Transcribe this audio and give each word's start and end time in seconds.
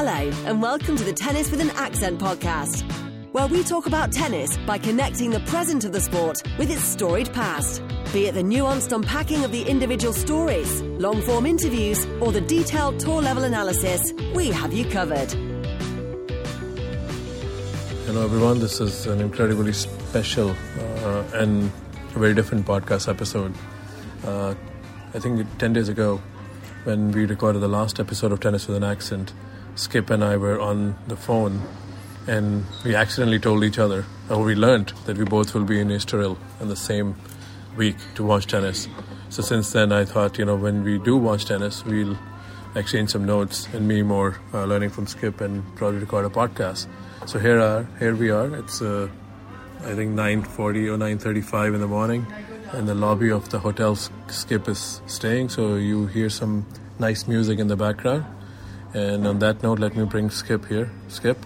Hello, 0.00 0.30
and 0.46 0.62
welcome 0.62 0.96
to 0.96 1.02
the 1.02 1.12
Tennis 1.12 1.50
with 1.50 1.60
an 1.60 1.70
Accent 1.70 2.20
podcast, 2.20 2.84
where 3.32 3.48
we 3.48 3.64
talk 3.64 3.86
about 3.88 4.12
tennis 4.12 4.56
by 4.58 4.78
connecting 4.78 5.30
the 5.30 5.40
present 5.40 5.84
of 5.84 5.90
the 5.90 6.00
sport 6.00 6.40
with 6.56 6.70
its 6.70 6.84
storied 6.84 7.32
past. 7.32 7.82
Be 8.12 8.26
it 8.26 8.34
the 8.34 8.42
nuanced 8.42 8.92
unpacking 8.92 9.42
of 9.42 9.50
the 9.50 9.62
individual 9.62 10.12
stories, 10.14 10.82
long 10.82 11.20
form 11.22 11.46
interviews, 11.46 12.06
or 12.20 12.30
the 12.30 12.40
detailed 12.40 13.00
tour 13.00 13.20
level 13.20 13.42
analysis, 13.42 14.12
we 14.36 14.52
have 14.52 14.72
you 14.72 14.88
covered. 14.88 15.32
Hello, 18.06 18.22
everyone. 18.22 18.60
This 18.60 18.80
is 18.80 19.08
an 19.08 19.20
incredibly 19.20 19.72
special 19.72 20.50
uh, 20.78 21.24
and 21.34 21.72
very 22.10 22.34
different 22.34 22.64
podcast 22.64 23.08
episode. 23.08 23.52
Uh, 24.24 24.54
I 25.12 25.18
think 25.18 25.44
10 25.58 25.72
days 25.72 25.88
ago, 25.88 26.22
when 26.84 27.10
we 27.10 27.26
recorded 27.26 27.58
the 27.58 27.66
last 27.66 27.98
episode 27.98 28.30
of 28.30 28.38
Tennis 28.38 28.68
with 28.68 28.76
an 28.76 28.84
Accent, 28.84 29.32
Skip 29.78 30.10
and 30.10 30.24
I 30.24 30.36
were 30.36 30.60
on 30.60 30.96
the 31.06 31.16
phone 31.16 31.62
and 32.26 32.64
we 32.84 32.96
accidentally 32.96 33.38
told 33.38 33.62
each 33.62 33.78
other, 33.78 34.04
or 34.28 34.42
we 34.42 34.56
learned 34.56 34.92
that 35.06 35.16
we 35.16 35.24
both 35.24 35.54
will 35.54 35.64
be 35.64 35.78
in 35.78 35.88
Estoril 35.88 36.36
in 36.60 36.66
the 36.66 36.74
same 36.74 37.14
week 37.76 37.96
to 38.16 38.24
watch 38.24 38.48
tennis. 38.48 38.88
So 39.30 39.40
since 39.40 39.70
then, 39.72 39.92
I 39.92 40.04
thought, 40.04 40.36
you 40.36 40.44
know, 40.44 40.56
when 40.56 40.82
we 40.82 40.98
do 40.98 41.16
watch 41.16 41.44
tennis, 41.44 41.84
we'll 41.84 42.18
exchange 42.74 43.10
some 43.10 43.24
notes 43.24 43.68
and 43.72 43.86
me 43.86 44.02
more 44.02 44.40
uh, 44.52 44.64
learning 44.64 44.90
from 44.90 45.06
Skip 45.06 45.40
and 45.40 45.64
probably 45.76 46.00
record 46.00 46.24
a 46.24 46.28
podcast. 46.28 46.88
So 47.26 47.38
here 47.38 47.60
are 47.60 47.88
here 48.00 48.16
we 48.16 48.30
are. 48.30 48.52
It's 48.56 48.82
uh, 48.82 49.08
I 49.84 49.94
think 49.94 50.12
9:40 50.16 50.88
or 50.88 50.98
9:35 50.98 51.74
in 51.74 51.80
the 51.80 51.86
morning, 51.86 52.26
and 52.72 52.88
the 52.88 52.94
lobby 52.94 53.30
of 53.30 53.48
the 53.50 53.60
hotel 53.60 53.94
Skip 53.94 54.68
is 54.68 55.00
staying. 55.06 55.50
So 55.50 55.76
you 55.76 56.06
hear 56.06 56.30
some 56.30 56.66
nice 56.98 57.28
music 57.28 57.60
in 57.60 57.68
the 57.68 57.76
background. 57.76 58.24
And 58.98 59.28
on 59.28 59.38
that 59.38 59.62
note, 59.62 59.78
let 59.78 59.96
me 59.96 60.04
bring 60.04 60.28
Skip 60.28 60.66
here. 60.66 60.90
Skip, 61.06 61.38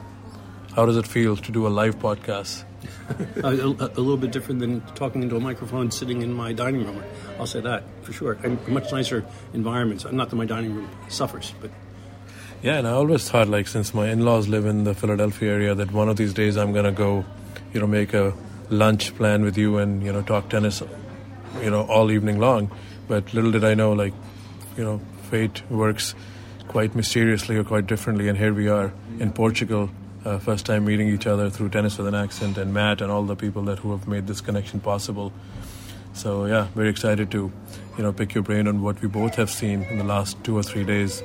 how 0.75 0.87
does 0.87 0.97
it 0.97 1.07
feel 1.07 1.37
to 1.37 1.53
do 1.53 1.67
a 1.67 1.69
live 1.69 1.99
podcast? 1.99 2.65
a, 3.45 3.49
a, 3.49 3.69
a, 3.69 4.01
little 4.01 4.17
bit 4.17 4.33
different 4.33 4.59
than 4.61 4.81
talking 4.95 5.23
into 5.23 5.37
a 5.37 5.41
microphone 5.41 5.91
sitting 5.91 6.23
in 6.23 6.33
my 6.33 6.55
dining 6.55 6.83
room. 6.83 7.03
I'll 7.39 7.47
say 7.47 7.61
that 7.61 7.85
for 8.05 8.13
sure. 8.15 8.39
And 8.43 8.67
much 8.69 8.91
nicer 8.91 9.27
environments. 9.53 10.11
Not 10.11 10.31
that 10.31 10.37
my 10.37 10.47
dining 10.47 10.75
room 10.75 10.89
suffers, 11.09 11.53
but. 11.61 11.71
Yeah, 12.63 12.79
and 12.79 12.89
I 12.89 12.93
always 12.93 13.29
thought, 13.29 13.49
like, 13.49 13.69
since 13.69 13.93
my 13.93 14.09
in 14.09 14.25
laws 14.25 14.49
live 14.49 14.65
in 14.65 14.85
the 14.85 14.95
Philadelphia 14.95 15.53
area, 15.53 15.75
that 15.75 15.93
one 15.93 16.09
of 16.09 16.17
these 16.17 16.33
days 16.33 16.57
I'm 16.57 16.73
going 16.73 16.87
to 16.87 16.93
go, 16.93 17.23
you 17.75 17.81
know, 17.81 17.87
make 17.87 18.15
a 18.15 18.33
lunch 18.71 19.15
plan 19.17 19.43
with 19.43 19.59
you 19.59 19.77
and, 19.77 20.03
you 20.03 20.13
know, 20.13 20.23
talk 20.23 20.49
tennis, 20.49 20.83
you 21.61 21.71
know, 21.71 21.83
all 21.83 22.11
evening 22.11 22.39
long. 22.39 22.71
But 23.09 23.35
little 23.35 23.51
did 23.51 23.63
I 23.63 23.75
know, 23.75 23.93
like, 23.93 24.15
you 24.79 24.85
know, 24.85 25.03
fate 25.29 25.63
works 25.71 26.15
quite 26.73 26.95
mysteriously 26.95 27.55
or 27.57 27.65
quite 27.65 27.87
differently. 27.87 28.29
And 28.29 28.39
here 28.39 28.55
we 28.55 28.67
are 28.67 28.95
in 29.21 29.31
Portugal, 29.31 29.91
uh, 30.25 30.39
first 30.39 30.65
time 30.65 30.87
meeting 30.87 31.07
each 31.09 31.27
other 31.27 31.51
through 31.51 31.69
Tennis 31.69 31.99
with 31.99 32.07
an 32.07 32.15
Accent 32.15 32.57
and 32.57 32.73
Matt 32.73 33.03
and 33.03 33.13
all 33.13 33.25
the 33.25 33.37
people 33.37 33.63
that 33.65 33.81
who 33.81 33.91
have 33.91 34.09
made 34.09 34.27
this 34.27 34.41
connection 34.41 34.81
possible. 34.81 35.35
So 36.15 36.47
yeah, 36.47 36.69
very 36.75 36.89
excited 36.89 37.31
to, 37.33 37.53
you 37.99 38.03
know, 38.03 38.11
pick 38.11 38.33
your 38.35 38.43
brain 38.43 38.67
on 38.67 38.81
what 38.81 39.03
we 39.03 39.09
both 39.09 39.35
have 39.35 39.51
seen 39.51 39.83
in 39.83 39.99
the 39.99 40.05
last 40.05 40.43
two 40.45 40.57
or 40.57 40.63
three 40.63 40.83
days. 40.83 41.23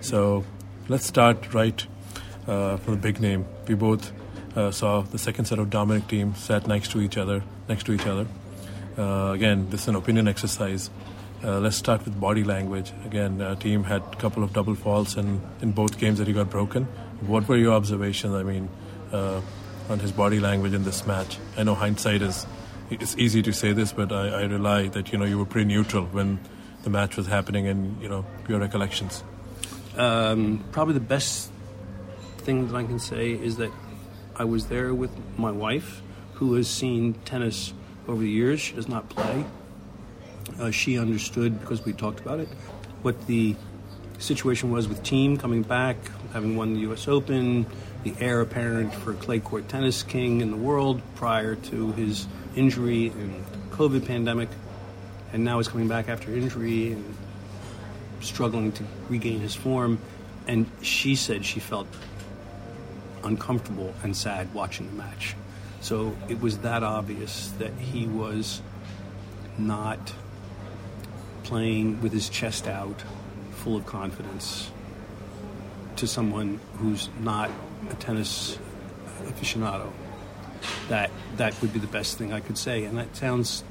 So 0.00 0.44
let's 0.88 1.06
start 1.06 1.54
right 1.54 1.86
uh, 2.48 2.76
the 2.78 2.96
big 2.96 3.20
name. 3.20 3.46
We 3.68 3.76
both 3.76 4.10
uh, 4.56 4.72
saw 4.72 5.02
the 5.02 5.18
second 5.18 5.44
set 5.44 5.60
of 5.60 5.70
Dominic 5.70 6.08
Thiem 6.08 6.36
sat 6.36 6.66
next 6.66 6.90
to 6.90 7.00
each 7.00 7.16
other, 7.16 7.44
next 7.68 7.86
to 7.86 7.92
each 7.92 8.06
other. 8.06 8.26
Uh, 8.98 9.30
again, 9.34 9.70
this 9.70 9.82
is 9.82 9.88
an 9.88 9.94
opinion 9.94 10.26
exercise. 10.26 10.90
Uh, 11.42 11.58
let's 11.58 11.76
start 11.76 12.04
with 12.04 12.20
body 12.20 12.44
language. 12.44 12.92
Again, 13.06 13.40
uh, 13.40 13.54
Thiem 13.54 13.84
had 13.84 14.02
a 14.02 14.16
couple 14.16 14.44
of 14.44 14.52
double 14.52 14.74
faults 14.74 15.16
in, 15.16 15.40
in 15.62 15.72
both 15.72 15.98
games 15.98 16.18
that 16.18 16.26
he 16.26 16.34
got 16.34 16.50
broken. 16.50 16.84
What 17.26 17.48
were 17.48 17.56
your 17.56 17.72
observations? 17.72 18.34
I 18.34 18.42
mean, 18.42 18.68
uh, 19.10 19.40
on 19.88 19.98
his 20.00 20.12
body 20.12 20.38
language 20.38 20.74
in 20.74 20.84
this 20.84 21.06
match. 21.06 21.38
I 21.56 21.62
know 21.62 21.74
hindsight 21.74 22.20
is 22.20 22.46
it's 22.90 23.16
easy 23.16 23.40
to 23.42 23.52
say 23.52 23.72
this, 23.72 23.92
but 23.92 24.12
I, 24.12 24.28
I 24.28 24.42
rely 24.42 24.88
that 24.88 25.12
you 25.12 25.18
know 25.18 25.24
you 25.24 25.38
were 25.38 25.46
pretty 25.46 25.66
neutral 25.66 26.04
when 26.06 26.40
the 26.82 26.90
match 26.90 27.16
was 27.16 27.26
happening, 27.26 27.66
and 27.66 28.00
you 28.02 28.08
know 28.08 28.26
your 28.46 28.58
recollections. 28.60 29.24
Um, 29.96 30.62
probably 30.72 30.94
the 30.94 31.00
best 31.00 31.50
thing 32.38 32.68
that 32.68 32.76
I 32.76 32.84
can 32.84 32.98
say 32.98 33.32
is 33.32 33.56
that 33.56 33.72
I 34.36 34.44
was 34.44 34.66
there 34.66 34.92
with 34.92 35.10
my 35.38 35.50
wife, 35.50 36.02
who 36.34 36.54
has 36.54 36.68
seen 36.68 37.14
tennis 37.24 37.72
over 38.06 38.20
the 38.20 38.30
years. 38.30 38.60
She 38.60 38.74
does 38.74 38.88
not 38.88 39.08
play 39.08 39.46
uh, 40.58 40.70
she 40.70 40.98
understood 40.98 41.60
because 41.60 41.84
we 41.84 41.92
talked 41.92 42.20
about 42.20 42.40
it 42.40 42.48
what 43.02 43.26
the 43.26 43.56
situation 44.18 44.70
was 44.70 44.88
with 44.88 45.02
Thiem 45.02 45.38
coming 45.38 45.62
back, 45.62 45.96
having 46.32 46.56
won 46.56 46.74
the 46.74 46.80
U.S. 46.80 47.08
Open, 47.08 47.66
the 48.02 48.14
heir 48.20 48.40
apparent 48.40 48.94
for 48.94 49.14
clay 49.14 49.40
court 49.40 49.68
tennis 49.68 50.02
king 50.02 50.40
in 50.40 50.50
the 50.50 50.56
world 50.56 51.00
prior 51.14 51.54
to 51.54 51.92
his 51.92 52.26
injury 52.54 53.08
and 53.08 53.44
COVID 53.70 54.06
pandemic, 54.06 54.48
and 55.32 55.44
now 55.44 55.58
he's 55.58 55.68
coming 55.68 55.88
back 55.88 56.08
after 56.08 56.32
injury 56.32 56.92
and 56.92 57.16
struggling 58.20 58.72
to 58.72 58.84
regain 59.08 59.40
his 59.40 59.54
form. 59.54 59.98
And 60.46 60.66
she 60.82 61.14
said 61.14 61.44
she 61.44 61.60
felt 61.60 61.86
uncomfortable 63.22 63.94
and 64.02 64.16
sad 64.16 64.52
watching 64.52 64.86
the 64.86 64.92
match. 64.94 65.34
So 65.80 66.16
it 66.28 66.40
was 66.40 66.58
that 66.58 66.82
obvious 66.82 67.50
that 67.58 67.72
he 67.78 68.06
was 68.06 68.60
not 69.56 70.12
playing 71.50 72.00
with 72.00 72.12
his 72.12 72.28
chest 72.28 72.68
out, 72.68 73.02
full 73.50 73.76
of 73.76 73.84
confidence, 73.84 74.70
to 75.96 76.06
someone 76.06 76.60
who's 76.76 77.08
not 77.18 77.50
a 77.90 77.94
tennis 77.94 78.56
aficionado. 79.24 79.90
That 80.88 81.10
that 81.38 81.60
would 81.60 81.72
be 81.72 81.80
the 81.80 81.88
best 81.88 82.18
thing 82.18 82.32
I 82.32 82.38
could 82.38 82.56
say, 82.56 82.84
and 82.84 82.96
that 82.98 83.16
sounds 83.16 83.64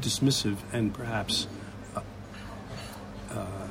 dismissive 0.00 0.56
and 0.72 0.92
perhaps 0.92 1.46
uh, 1.94 2.00
uh, 3.30 3.68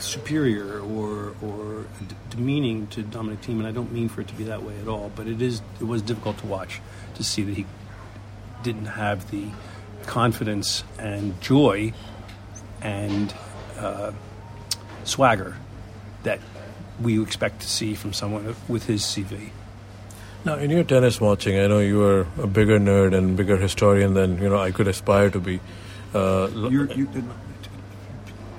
superior 0.00 0.80
or 0.80 1.36
or 1.40 1.86
d- 2.08 2.16
demeaning 2.30 2.88
to 2.88 3.02
Dominic 3.02 3.42
Thiem, 3.42 3.58
and 3.58 3.68
I 3.68 3.70
don't 3.70 3.92
mean 3.92 4.08
for 4.08 4.20
it 4.20 4.28
to 4.28 4.34
be 4.34 4.44
that 4.44 4.64
way 4.64 4.76
at 4.80 4.88
all. 4.88 5.12
But 5.14 5.28
it 5.28 5.40
is 5.40 5.62
it 5.80 5.84
was 5.84 6.02
difficult 6.02 6.38
to 6.38 6.46
watch 6.46 6.80
to 7.14 7.22
see 7.22 7.44
that 7.44 7.56
he 7.56 7.66
didn't 8.64 8.86
have 8.86 9.30
the 9.30 9.46
confidence 10.10 10.82
and 10.98 11.40
joy 11.40 11.92
and 12.82 13.32
uh, 13.78 14.10
swagger 15.04 15.56
that 16.24 16.40
we 17.00 17.22
expect 17.22 17.60
to 17.60 17.68
see 17.68 17.94
from 17.94 18.12
someone 18.12 18.56
with 18.66 18.86
his 18.86 19.02
CV. 19.02 19.50
Now, 20.44 20.56
in 20.56 20.70
your 20.70 20.82
tennis 20.82 21.20
watching, 21.20 21.56
I 21.60 21.68
know 21.68 21.78
you 21.78 22.02
are 22.02 22.26
a 22.42 22.48
bigger 22.48 22.80
nerd 22.80 23.16
and 23.16 23.36
bigger 23.36 23.56
historian 23.56 24.14
than 24.14 24.42
you 24.42 24.48
know 24.48 24.58
I 24.58 24.72
could 24.72 24.88
aspire 24.88 25.30
to 25.30 25.38
be. 25.38 25.60
Uh, 26.12 26.48
you, 26.54 26.88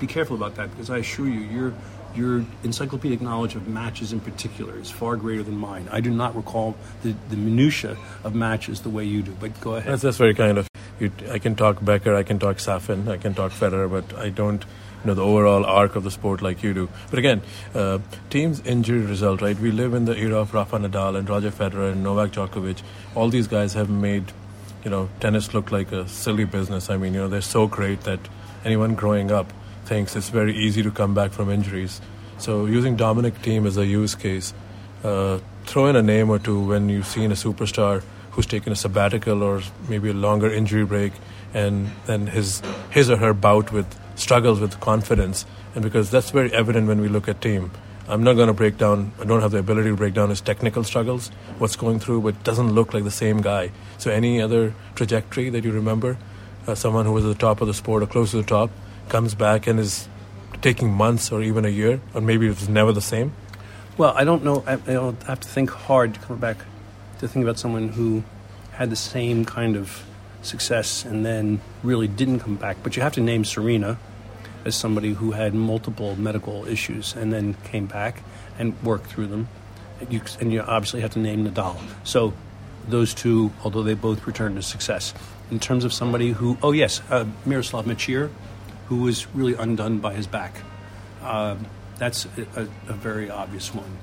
be 0.00 0.06
careful 0.06 0.36
about 0.36 0.54
that 0.54 0.70
because 0.70 0.88
I 0.88 0.98
assure 0.98 1.28
you, 1.28 1.40
your 1.40 1.74
your 2.14 2.46
encyclopedic 2.64 3.20
knowledge 3.20 3.56
of 3.56 3.68
matches 3.68 4.12
in 4.12 4.20
particular 4.20 4.78
is 4.78 4.90
far 4.90 5.16
greater 5.16 5.42
than 5.42 5.56
mine. 5.56 5.86
I 5.92 6.00
do 6.00 6.10
not 6.10 6.34
recall 6.34 6.76
the, 7.02 7.14
the 7.28 7.36
minutia 7.36 7.98
of 8.24 8.34
matches 8.34 8.80
the 8.80 8.90
way 8.90 9.04
you 9.04 9.22
do. 9.22 9.36
But 9.38 9.60
go 9.60 9.74
ahead. 9.74 9.92
That's, 9.92 10.02
that's 10.02 10.16
very 10.16 10.34
kind 10.34 10.56
of 10.56 10.71
you, 11.02 11.12
I 11.30 11.38
can 11.38 11.54
talk 11.54 11.84
Becker, 11.84 12.14
I 12.14 12.22
can 12.22 12.38
talk 12.38 12.56
Safin, 12.56 13.08
I 13.08 13.16
can 13.16 13.34
talk 13.34 13.52
Federer, 13.52 13.90
but 13.90 14.18
I 14.18 14.30
don't 14.30 14.64
know 15.04 15.14
the 15.14 15.24
overall 15.24 15.64
arc 15.64 15.96
of 15.96 16.04
the 16.04 16.10
sport 16.10 16.42
like 16.42 16.62
you 16.62 16.72
do. 16.72 16.88
But 17.10 17.18
again, 17.18 17.42
uh, 17.74 17.98
Thiem's 18.30 18.60
injury 18.60 19.00
result, 19.00 19.42
right? 19.42 19.58
We 19.58 19.70
live 19.72 19.94
in 19.94 20.04
the 20.04 20.16
era 20.16 20.38
of 20.38 20.54
Rafa 20.54 20.78
Nadal 20.78 21.18
and 21.18 21.28
Roger 21.28 21.50
Federer 21.50 21.92
and 21.92 22.02
Novak 22.02 22.32
Djokovic. 22.32 22.82
All 23.14 23.28
these 23.28 23.48
guys 23.48 23.74
have 23.74 23.90
made, 23.90 24.32
you 24.84 24.90
know, 24.90 25.08
tennis 25.20 25.54
look 25.54 25.72
like 25.72 25.92
a 25.92 26.06
silly 26.08 26.44
business. 26.44 26.88
I 26.88 26.96
mean, 26.96 27.14
you 27.14 27.20
know, 27.20 27.28
they're 27.28 27.40
so 27.40 27.66
great 27.66 28.02
that 28.02 28.20
anyone 28.64 28.94
growing 28.94 29.32
up 29.32 29.52
thinks 29.84 30.14
it's 30.14 30.28
very 30.28 30.56
easy 30.56 30.82
to 30.82 30.90
come 30.90 31.14
back 31.14 31.32
from 31.32 31.50
injuries. 31.50 32.00
So 32.38 32.66
using 32.66 32.96
Dominic 32.96 33.34
Thiem 33.42 33.66
as 33.66 33.76
a 33.76 33.86
use 33.86 34.14
case, 34.14 34.54
uh, 35.02 35.40
throw 35.64 35.86
in 35.86 35.96
a 35.96 36.02
name 36.02 36.30
or 36.30 36.38
two 36.38 36.66
when 36.66 36.88
you've 36.88 37.06
seen 37.06 37.32
a 37.32 37.34
superstar 37.34 38.02
who's 38.32 38.46
taken 38.46 38.72
a 38.72 38.76
sabbatical 38.76 39.42
or 39.42 39.62
maybe 39.88 40.10
a 40.10 40.14
longer 40.14 40.52
injury 40.52 40.84
break, 40.84 41.12
and 41.54 41.90
then 42.06 42.26
his 42.26 42.62
his 42.90 43.10
or 43.10 43.16
her 43.16 43.32
bout 43.32 43.72
with 43.72 43.86
struggles 44.16 44.60
with 44.60 44.78
confidence, 44.80 45.46
and 45.74 45.82
because 45.82 46.10
that's 46.10 46.30
very 46.30 46.52
evident 46.52 46.88
when 46.88 47.00
we 47.00 47.08
look 47.08 47.28
at 47.28 47.40
Thiem. 47.40 47.70
I'm 48.08 48.24
not 48.24 48.34
going 48.34 48.48
to 48.48 48.52
break 48.52 48.78
down. 48.78 49.12
I 49.20 49.24
don't 49.24 49.40
have 49.40 49.52
the 49.52 49.58
ability 49.58 49.90
to 49.90 49.96
break 49.96 50.14
down 50.14 50.28
his 50.30 50.40
technical 50.40 50.82
struggles, 50.82 51.28
what's 51.58 51.76
going 51.76 52.00
through, 52.00 52.22
but 52.22 52.42
doesn't 52.42 52.72
look 52.72 52.92
like 52.92 53.04
the 53.04 53.12
same 53.12 53.40
guy. 53.40 53.70
So, 53.98 54.10
any 54.10 54.40
other 54.40 54.74
trajectory 54.96 55.50
that 55.50 55.62
you 55.64 55.70
remember, 55.70 56.18
uh, 56.66 56.74
someone 56.74 57.06
who 57.06 57.12
was 57.12 57.24
at 57.24 57.28
the 57.28 57.38
top 57.38 57.60
of 57.60 57.68
the 57.68 57.74
sport 57.74 58.02
or 58.02 58.06
close 58.06 58.32
to 58.32 58.38
the 58.38 58.42
top, 58.42 58.70
comes 59.08 59.34
back 59.34 59.66
and 59.66 59.78
is 59.78 60.08
taking 60.62 60.92
months 60.92 61.30
or 61.30 61.42
even 61.42 61.64
a 61.64 61.68
year, 61.68 62.00
or 62.12 62.20
maybe 62.20 62.48
it's 62.48 62.68
never 62.68 62.92
the 62.92 63.00
same. 63.00 63.32
Well, 63.96 64.14
I 64.16 64.24
don't 64.24 64.42
know. 64.42 64.64
I, 64.66 64.78
I'll 64.92 65.16
have 65.26 65.40
to 65.40 65.48
think 65.48 65.70
hard 65.70 66.14
to 66.14 66.20
come 66.20 66.38
back 66.38 66.58
to 67.22 67.28
think 67.28 67.44
about 67.44 67.58
someone 67.58 67.88
who 67.88 68.24
had 68.72 68.90
the 68.90 68.96
same 68.96 69.44
kind 69.44 69.76
of 69.76 70.04
success 70.42 71.04
and 71.04 71.24
then 71.24 71.60
really 71.84 72.08
didn't 72.08 72.40
come 72.40 72.56
back. 72.56 72.76
But 72.82 72.96
you 72.96 73.02
have 73.02 73.12
to 73.14 73.20
name 73.20 73.44
Serena, 73.44 73.96
as 74.64 74.74
somebody 74.74 75.12
who 75.12 75.30
had 75.30 75.54
multiple 75.54 76.16
medical 76.16 76.66
issues 76.66 77.14
and 77.14 77.32
then 77.32 77.54
came 77.64 77.86
back 77.86 78.22
and 78.58 78.80
worked 78.82 79.06
through 79.06 79.28
them. 79.28 79.48
And 80.00 80.12
you, 80.12 80.20
and 80.40 80.52
you 80.52 80.60
obviously 80.62 81.00
have 81.00 81.12
to 81.12 81.20
name 81.20 81.46
Nadal. 81.46 81.80
So 82.02 82.32
those 82.88 83.14
two, 83.14 83.52
although 83.62 83.84
they 83.84 83.94
both 83.94 84.26
returned 84.26 84.56
to 84.56 84.62
success. 84.62 85.14
In 85.52 85.60
terms 85.60 85.84
of 85.84 85.92
somebody 85.92 86.32
who, 86.32 86.58
oh 86.60 86.72
yes, 86.72 87.00
uh, 87.08 87.24
Miroslav 87.46 87.84
Mečíř, 87.84 88.30
who 88.88 88.96
was 88.96 89.28
really 89.28 89.54
undone 89.54 89.98
by 89.98 90.12
his 90.12 90.26
back. 90.26 90.60
Uh, 91.22 91.54
that's 91.98 92.26
a, 92.56 92.62
a, 92.88 92.92
very 92.92 93.30
obvious 93.30 93.72
one. 93.72 93.96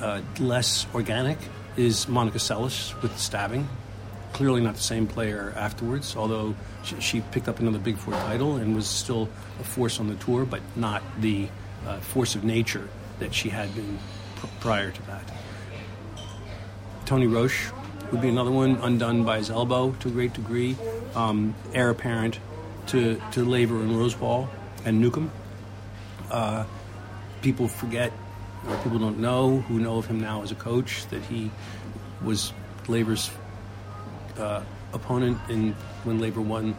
Uh, 0.00 0.20
less 0.38 0.86
organic 0.94 1.38
is 1.76 2.08
Monica 2.08 2.38
Seles 2.38 3.00
with 3.02 3.12
the 3.12 3.18
stabbing. 3.18 3.68
Clearly 4.32 4.60
not 4.60 4.74
the 4.74 4.82
same 4.82 5.06
player 5.06 5.52
afterwards, 5.56 6.16
although 6.16 6.54
she, 6.84 7.00
she, 7.00 7.20
picked 7.20 7.48
up 7.48 7.60
another 7.60 7.78
Big 7.78 7.98
Four 7.98 8.14
title 8.14 8.56
and 8.56 8.74
was 8.74 8.86
still 8.86 9.28
a 9.60 9.64
force 9.64 10.00
on 10.00 10.08
the 10.08 10.14
tour, 10.16 10.44
but 10.44 10.60
not 10.74 11.02
the 11.20 11.48
uh, 11.86 11.98
force 12.00 12.34
of 12.34 12.44
nature 12.44 12.88
that 13.18 13.34
she 13.34 13.50
had 13.50 13.74
been 13.74 13.98
pr- 14.36 14.46
prior 14.60 14.90
to 14.90 15.02
that. 15.06 15.30
Tony 17.04 17.26
Roche 17.26 17.70
would 18.10 18.20
be 18.20 18.28
another 18.28 18.50
one, 18.50 18.76
undone 18.76 19.24
by 19.24 19.38
his 19.38 19.50
elbow 19.50 19.92
to 20.00 20.08
a 20.08 20.10
great 20.10 20.32
degree, 20.32 20.76
um, 21.14 21.54
heir 21.74 21.90
apparent 21.90 22.38
to, 22.86 23.20
to 23.32 23.44
Laver 23.44 23.80
and 23.80 23.92
Rosewall 23.92 24.48
and 24.84 25.00
Newcombe. 25.00 25.30
Uh, 26.30 26.64
people 27.42 27.68
forget, 27.68 28.12
or 28.68 28.76
people 28.78 28.98
don't 28.98 29.18
know, 29.18 29.60
who 29.62 29.78
know 29.78 29.98
of 29.98 30.06
him 30.06 30.20
now 30.20 30.42
as 30.42 30.52
a 30.52 30.54
coach, 30.54 31.06
that 31.08 31.22
he 31.22 31.50
was 32.22 32.52
Laver's 32.88 33.30
uh, 34.38 34.62
opponent 34.92 35.38
in 35.48 35.72
when 36.04 36.18
Laver 36.18 36.40
won 36.40 36.76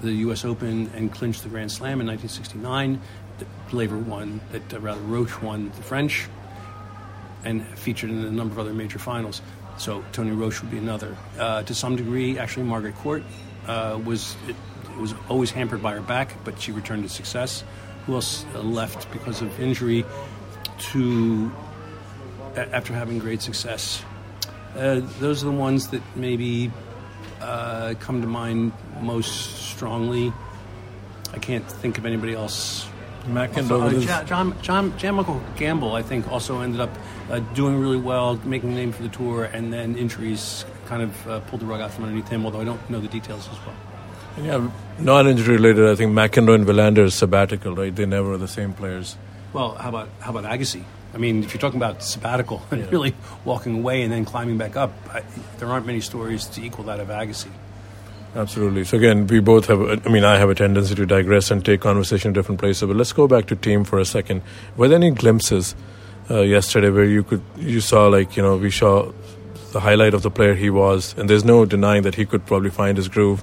the 0.00 0.12
U.S. 0.12 0.44
Open 0.44 0.90
and 0.94 1.12
clinched 1.12 1.42
the 1.42 1.48
Grand 1.48 1.70
Slam 1.70 2.00
in 2.00 2.06
1969. 2.06 3.00
Laver 3.72 3.98
won, 3.98 4.40
that 4.52 4.74
uh, 4.74 4.80
rather 4.80 5.00
Roche 5.02 5.40
won 5.42 5.70
the 5.76 5.82
French, 5.82 6.26
and 7.44 7.64
featured 7.78 8.10
in 8.10 8.24
a 8.24 8.30
number 8.30 8.52
of 8.52 8.58
other 8.58 8.72
major 8.72 8.98
finals. 8.98 9.42
So 9.76 10.04
Tony 10.12 10.32
Roche 10.32 10.60
would 10.60 10.70
be 10.70 10.78
another. 10.78 11.16
Uh, 11.38 11.62
to 11.62 11.74
some 11.74 11.94
degree, 11.94 12.38
actually, 12.38 12.64
Margaret 12.64 12.96
Court 12.96 13.22
uh, 13.66 14.00
was 14.04 14.36
it, 14.48 14.56
it 14.90 14.98
was 14.98 15.14
always 15.28 15.50
hampered 15.50 15.82
by 15.82 15.92
her 15.92 16.00
back, 16.00 16.34
but 16.44 16.60
she 16.60 16.72
returned 16.72 17.04
to 17.04 17.08
success 17.08 17.62
who 18.06 18.14
else 18.14 18.44
uh, 18.54 18.60
left 18.60 19.10
because 19.12 19.42
of 19.42 19.60
injury 19.60 20.04
to 20.78 21.50
after 22.56 22.92
having 22.92 23.18
great 23.18 23.42
success. 23.42 24.02
Uh, 24.76 25.00
those 25.20 25.42
are 25.42 25.46
the 25.46 25.52
ones 25.52 25.88
that 25.88 26.02
maybe 26.16 26.70
uh, 27.40 27.94
come 28.00 28.20
to 28.20 28.26
mind 28.26 28.72
most 29.00 29.68
strongly. 29.70 30.32
I 31.32 31.38
can't 31.38 31.64
think 31.70 31.98
of 31.98 32.06
anybody 32.06 32.34
else. 32.34 32.88
McEnroe. 33.26 33.98
Uh, 33.98 34.00
John, 34.00 34.26
John, 34.26 34.62
John, 34.62 34.98
John 34.98 35.14
Michael 35.16 35.42
Gamble, 35.56 35.94
I 35.94 36.02
think, 36.02 36.30
also 36.30 36.60
ended 36.60 36.80
up 36.80 36.90
uh, 37.30 37.40
doing 37.54 37.78
really 37.78 37.98
well, 37.98 38.36
making 38.44 38.72
a 38.72 38.74
name 38.74 38.92
for 38.92 39.02
the 39.02 39.08
tour, 39.08 39.44
and 39.44 39.72
then 39.72 39.96
injuries 39.96 40.64
kind 40.86 41.02
of 41.02 41.28
uh, 41.28 41.40
pulled 41.40 41.60
the 41.60 41.66
rug 41.66 41.80
out 41.80 41.90
from 41.90 42.04
underneath 42.04 42.28
him, 42.28 42.44
although 42.46 42.60
I 42.60 42.64
don't 42.64 42.88
know 42.88 43.00
the 43.00 43.08
details 43.08 43.48
as 43.48 43.58
well. 43.66 43.76
Yeah, 44.40 44.70
non-injury 44.98 45.56
related. 45.56 45.88
I 45.88 45.96
think 45.96 46.12
McEnroe 46.12 46.54
and 46.54 46.64
Wilander's 46.64 47.14
sabbatical, 47.14 47.74
right? 47.74 47.94
They 47.94 48.06
never 48.06 48.30
were 48.30 48.38
the 48.38 48.48
same 48.48 48.72
players. 48.72 49.16
Well, 49.52 49.74
how 49.74 49.88
about 49.88 50.08
how 50.20 50.30
about 50.30 50.44
Agassi? 50.44 50.84
I 51.14 51.18
mean, 51.18 51.42
if 51.42 51.54
you're 51.54 51.60
talking 51.60 51.78
about 51.78 52.02
sabbatical 52.02 52.62
and 52.70 52.82
yeah. 52.82 52.90
really 52.90 53.14
walking 53.44 53.78
away 53.78 54.02
and 54.02 54.12
then 54.12 54.24
climbing 54.24 54.58
back 54.58 54.76
up, 54.76 54.92
I, 55.10 55.22
there 55.58 55.68
aren't 55.68 55.86
many 55.86 56.00
stories 56.00 56.46
to 56.48 56.62
equal 56.62 56.84
that 56.84 57.00
of 57.00 57.08
Agassi. 57.08 57.50
Absolutely. 58.36 58.84
So 58.84 58.98
again, 58.98 59.26
we 59.26 59.40
both 59.40 59.66
have. 59.66 60.06
I 60.06 60.10
mean, 60.10 60.24
I 60.24 60.36
have 60.36 60.50
a 60.50 60.54
tendency 60.54 60.94
to 60.94 61.06
digress 61.06 61.50
and 61.50 61.64
take 61.64 61.80
conversation 61.80 62.28
in 62.28 62.34
different 62.34 62.60
places. 62.60 62.86
But 62.86 62.96
let's 62.96 63.12
go 63.12 63.26
back 63.26 63.46
to 63.46 63.56
Thiem 63.56 63.86
for 63.86 63.98
a 63.98 64.04
second. 64.04 64.42
Were 64.76 64.88
there 64.88 64.96
any 64.96 65.10
glimpses 65.10 65.74
uh, 66.30 66.42
yesterday 66.42 66.90
where 66.90 67.04
you 67.04 67.22
could 67.22 67.42
you 67.56 67.80
saw 67.80 68.06
like 68.08 68.36
you 68.36 68.42
know 68.42 68.56
we 68.56 68.70
saw 68.70 69.10
the 69.72 69.80
highlight 69.80 70.14
of 70.14 70.22
the 70.22 70.30
player 70.30 70.54
he 70.54 70.68
was, 70.68 71.14
and 71.16 71.28
there's 71.28 71.44
no 71.44 71.64
denying 71.64 72.02
that 72.02 72.14
he 72.14 72.26
could 72.26 72.44
probably 72.44 72.70
find 72.70 72.98
his 72.98 73.08
groove 73.08 73.42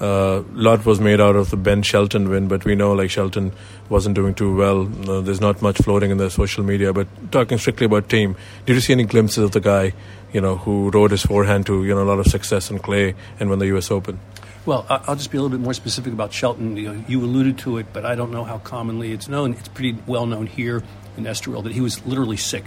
a 0.00 0.04
uh, 0.04 0.44
lot 0.52 0.86
was 0.86 0.98
made 0.98 1.20
out 1.20 1.36
of 1.36 1.50
the 1.50 1.58
Ben 1.58 1.82
Shelton 1.82 2.30
win, 2.30 2.48
but 2.48 2.64
we 2.64 2.74
know 2.74 2.92
like 2.92 3.10
Shelton 3.10 3.52
wasn't 3.90 4.14
doing 4.14 4.34
too 4.34 4.56
well. 4.56 4.88
Uh, 5.08 5.20
there's 5.20 5.42
not 5.42 5.60
much 5.60 5.76
floating 5.76 6.10
in 6.10 6.16
the 6.16 6.30
social 6.30 6.64
media. 6.64 6.92
But 6.94 7.06
talking 7.30 7.58
strictly 7.58 7.84
about 7.84 8.08
Thiem, 8.08 8.34
did 8.64 8.74
you 8.74 8.80
see 8.80 8.94
any 8.94 9.04
glimpses 9.04 9.44
of 9.44 9.52
the 9.52 9.60
guy, 9.60 9.92
you 10.32 10.40
know, 10.40 10.56
who 10.56 10.90
rode 10.90 11.10
his 11.10 11.22
forehand 11.22 11.66
to 11.66 11.84
you 11.84 11.94
know 11.94 12.02
a 12.02 12.08
lot 12.08 12.18
of 12.18 12.26
success 12.26 12.70
in 12.70 12.78
clay 12.78 13.14
and 13.38 13.50
won 13.50 13.58
the 13.58 13.66
U.S. 13.66 13.90
Open? 13.90 14.18
Well, 14.64 14.86
I'll 14.88 15.16
just 15.16 15.30
be 15.30 15.38
a 15.38 15.42
little 15.42 15.56
bit 15.56 15.62
more 15.62 15.74
specific 15.74 16.12
about 16.12 16.32
Shelton. 16.32 16.76
You, 16.76 16.92
know, 16.92 17.04
you 17.06 17.22
alluded 17.22 17.58
to 17.58 17.76
it, 17.76 17.86
but 17.92 18.06
I 18.06 18.14
don't 18.14 18.30
know 18.30 18.44
how 18.44 18.58
commonly 18.58 19.12
it's 19.12 19.28
known. 19.28 19.52
It's 19.52 19.68
pretty 19.68 19.98
well 20.06 20.26
known 20.26 20.46
here 20.46 20.82
in 21.16 21.24
Estoril 21.24 21.62
that 21.64 21.72
he 21.72 21.80
was 21.80 22.04
literally 22.06 22.36
sick 22.38 22.64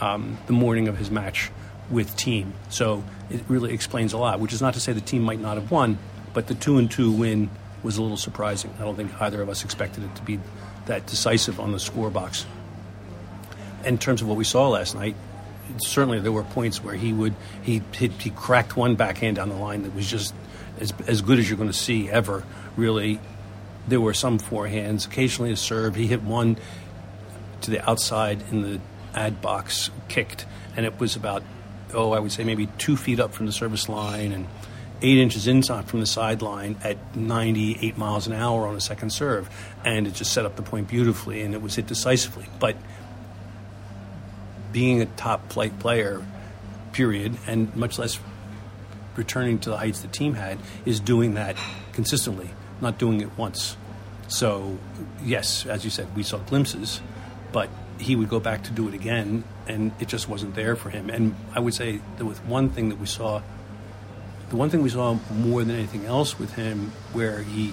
um, 0.00 0.38
the 0.46 0.52
morning 0.52 0.88
of 0.88 0.98
his 0.98 1.10
match 1.10 1.50
with 1.90 2.16
Thiem. 2.16 2.52
So 2.68 3.04
it 3.30 3.42
really 3.48 3.72
explains 3.72 4.12
a 4.12 4.18
lot. 4.18 4.40
Which 4.40 4.52
is 4.52 4.60
not 4.60 4.74
to 4.74 4.80
say 4.80 4.92
the 4.92 5.00
Thiem 5.00 5.22
might 5.22 5.40
not 5.40 5.56
have 5.56 5.70
won, 5.70 5.98
but 6.36 6.48
the 6.48 6.54
two 6.54 6.76
and 6.76 6.90
two 6.90 7.10
win 7.10 7.48
was 7.82 7.96
a 7.96 8.02
little 8.02 8.18
surprising. 8.18 8.70
I 8.78 8.82
don't 8.82 8.94
think 8.94 9.10
either 9.22 9.40
of 9.40 9.48
us 9.48 9.64
expected 9.64 10.04
it 10.04 10.14
to 10.16 10.22
be 10.22 10.38
that 10.84 11.06
decisive 11.06 11.58
on 11.58 11.72
the 11.72 11.80
score 11.80 12.10
box. 12.10 12.44
In 13.86 13.96
terms 13.96 14.20
of 14.20 14.28
what 14.28 14.36
we 14.36 14.44
saw 14.44 14.68
last 14.68 14.94
night, 14.94 15.16
certainly 15.78 16.20
there 16.20 16.32
were 16.32 16.42
points 16.42 16.84
where 16.84 16.94
he 16.94 17.14
would 17.14 17.34
he 17.62 17.80
hit, 17.92 18.12
he 18.20 18.28
cracked 18.28 18.76
one 18.76 18.96
backhand 18.96 19.36
down 19.36 19.48
the 19.48 19.54
line 19.54 19.84
that 19.84 19.94
was 19.94 20.10
just 20.10 20.34
as, 20.78 20.92
as 21.06 21.22
good 21.22 21.38
as 21.38 21.48
you're 21.48 21.56
going 21.56 21.70
to 21.70 21.72
see 21.72 22.10
ever. 22.10 22.44
Really, 22.76 23.18
there 23.88 24.02
were 24.02 24.12
some 24.12 24.38
forehands, 24.38 25.06
occasionally 25.06 25.52
a 25.52 25.56
serve. 25.56 25.94
He 25.94 26.06
hit 26.06 26.22
one 26.22 26.58
to 27.62 27.70
the 27.70 27.88
outside 27.88 28.42
in 28.50 28.60
the 28.60 28.80
ad 29.14 29.40
box, 29.40 29.90
kicked, 30.08 30.44
and 30.76 30.84
it 30.84 31.00
was 31.00 31.16
about 31.16 31.42
oh 31.94 32.12
I 32.12 32.18
would 32.18 32.30
say 32.30 32.44
maybe 32.44 32.66
two 32.76 32.98
feet 32.98 33.20
up 33.20 33.32
from 33.32 33.46
the 33.46 33.52
service 33.52 33.88
line 33.88 34.32
and 34.32 34.46
eight 35.02 35.18
inches 35.18 35.46
inside 35.46 35.86
from 35.86 36.00
the 36.00 36.06
sideline 36.06 36.76
at 36.82 37.16
98 37.16 37.98
miles 37.98 38.26
an 38.26 38.32
hour 38.32 38.66
on 38.66 38.74
a 38.74 38.80
second 38.80 39.10
serve, 39.10 39.48
and 39.84 40.06
it 40.06 40.14
just 40.14 40.32
set 40.32 40.44
up 40.44 40.56
the 40.56 40.62
point 40.62 40.88
beautifully, 40.88 41.42
and 41.42 41.54
it 41.54 41.62
was 41.62 41.74
hit 41.74 41.86
decisively. 41.86 42.46
But 42.58 42.76
being 44.72 45.00
a 45.00 45.06
top 45.06 45.52
flight 45.52 45.78
player, 45.78 46.24
period, 46.92 47.36
and 47.46 47.74
much 47.76 47.98
less 47.98 48.18
returning 49.16 49.58
to 49.60 49.70
the 49.70 49.76
heights 49.76 50.00
the 50.00 50.08
team 50.08 50.34
had, 50.34 50.58
is 50.84 51.00
doing 51.00 51.34
that 51.34 51.56
consistently, 51.92 52.50
not 52.80 52.98
doing 52.98 53.20
it 53.20 53.36
once. 53.38 53.76
So, 54.28 54.78
yes, 55.22 55.66
as 55.66 55.84
you 55.84 55.90
said, 55.90 56.14
we 56.16 56.22
saw 56.22 56.38
glimpses, 56.38 57.00
but 57.52 57.70
he 57.98 58.16
would 58.16 58.28
go 58.28 58.40
back 58.40 58.64
to 58.64 58.72
do 58.72 58.88
it 58.88 58.94
again, 58.94 59.44
and 59.66 59.92
it 60.00 60.08
just 60.08 60.28
wasn't 60.28 60.54
there 60.54 60.76
for 60.76 60.90
him. 60.90 61.08
And 61.10 61.34
I 61.54 61.60
would 61.60 61.74
say 61.74 62.00
that 62.18 62.24
with 62.24 62.44
one 62.44 62.70
thing 62.70 62.88
that 62.90 62.98
we 62.98 63.06
saw 63.06 63.40
the 64.50 64.56
one 64.56 64.70
thing 64.70 64.82
we 64.82 64.88
saw 64.88 65.18
more 65.32 65.64
than 65.64 65.74
anything 65.74 66.04
else 66.04 66.38
with 66.38 66.54
him, 66.54 66.92
where 67.12 67.42
he, 67.42 67.72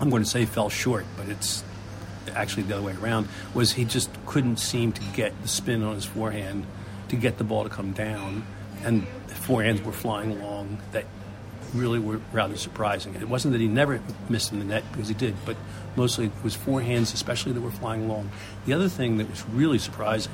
I'm 0.00 0.10
going 0.10 0.22
to 0.22 0.28
say 0.28 0.44
fell 0.44 0.68
short, 0.68 1.04
but 1.16 1.28
it's 1.28 1.64
actually 2.34 2.64
the 2.64 2.76
other 2.76 2.86
way 2.86 2.94
around, 2.94 3.28
was 3.54 3.72
he 3.72 3.84
just 3.84 4.10
couldn't 4.26 4.58
seem 4.58 4.92
to 4.92 5.02
get 5.14 5.40
the 5.42 5.48
spin 5.48 5.82
on 5.82 5.94
his 5.94 6.04
forehand 6.04 6.66
to 7.08 7.16
get 7.16 7.38
the 7.38 7.44
ball 7.44 7.64
to 7.64 7.70
come 7.70 7.92
down, 7.92 8.46
and 8.84 9.06
forehands 9.28 9.82
were 9.82 9.92
flying 9.92 10.32
along 10.40 10.78
that 10.92 11.04
really 11.74 11.98
were 11.98 12.20
rather 12.32 12.56
surprising. 12.56 13.14
It 13.14 13.28
wasn't 13.28 13.52
that 13.52 13.60
he 13.60 13.68
never 13.68 14.00
missed 14.28 14.52
in 14.52 14.58
the 14.58 14.64
net 14.64 14.84
because 14.92 15.08
he 15.08 15.14
did, 15.14 15.34
but 15.44 15.56
mostly 15.96 16.26
it 16.26 16.32
was 16.42 16.56
forehands, 16.56 17.12
especially 17.12 17.52
that 17.52 17.60
were 17.60 17.70
flying 17.70 18.04
along. 18.04 18.30
The 18.66 18.72
other 18.72 18.88
thing 18.88 19.18
that 19.18 19.28
was 19.28 19.44
really 19.48 19.78
surprising 19.78 20.32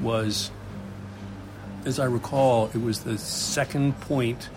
was 0.00 0.50
as 1.84 1.98
I 1.98 2.04
recall, 2.04 2.66
it 2.74 2.80
was 2.80 3.00
the 3.00 3.18
second 3.18 4.00
point 4.00 4.48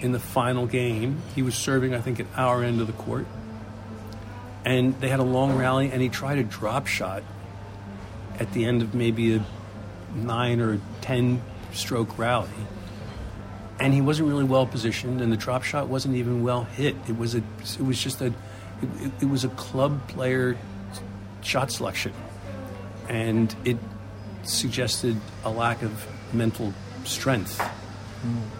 in 0.00 0.12
the 0.12 0.18
final 0.18 0.66
game. 0.66 1.22
He 1.34 1.42
was 1.42 1.54
serving, 1.54 1.94
I 1.94 2.00
think, 2.00 2.20
at 2.20 2.26
our 2.36 2.62
end 2.62 2.80
of 2.80 2.86
the 2.86 2.92
court. 2.92 3.26
And 4.64 4.98
they 5.00 5.08
had 5.08 5.20
a 5.20 5.24
long 5.24 5.56
rally, 5.56 5.90
and 5.90 6.02
he 6.02 6.08
tried 6.08 6.38
a 6.38 6.44
drop 6.44 6.86
shot 6.86 7.22
at 8.38 8.52
the 8.52 8.64
end 8.64 8.82
of 8.82 8.94
maybe 8.94 9.36
a 9.36 9.44
nine 10.14 10.60
or 10.60 10.80
ten 11.00 11.40
stroke 11.72 12.18
rally. 12.18 12.48
And 13.78 13.94
he 13.94 14.00
wasn't 14.00 14.28
really 14.28 14.44
well 14.44 14.66
positioned, 14.66 15.20
and 15.20 15.30
the 15.30 15.36
drop 15.36 15.62
shot 15.62 15.88
wasn't 15.88 16.16
even 16.16 16.42
well 16.42 16.64
hit. 16.64 16.96
It 17.08 17.16
was 17.16 17.34
a, 17.34 17.42
it 17.78 17.82
was 17.82 18.02
just 18.02 18.20
a, 18.20 18.26
it, 18.26 19.12
it 19.20 19.28
was 19.28 19.44
a 19.44 19.50
club 19.50 20.08
player 20.08 20.56
shot 21.42 21.70
selection, 21.70 22.12
and 23.08 23.54
it 23.64 23.76
suggested 24.42 25.20
a 25.44 25.50
lack 25.50 25.82
of 25.82 26.06
mental 26.32 26.72
strength 27.04 27.60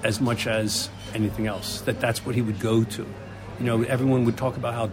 as 0.04 0.20
much 0.20 0.46
as 0.46 0.88
anything 1.14 1.46
else. 1.46 1.80
That 1.82 2.00
that's 2.00 2.24
what 2.24 2.34
he 2.34 2.42
would 2.42 2.60
go 2.60 2.84
to. 2.84 3.02
You 3.58 3.64
know, 3.64 3.82
everyone 3.82 4.24
would 4.24 4.36
talk 4.36 4.56
about 4.56 4.74
how 4.74 4.90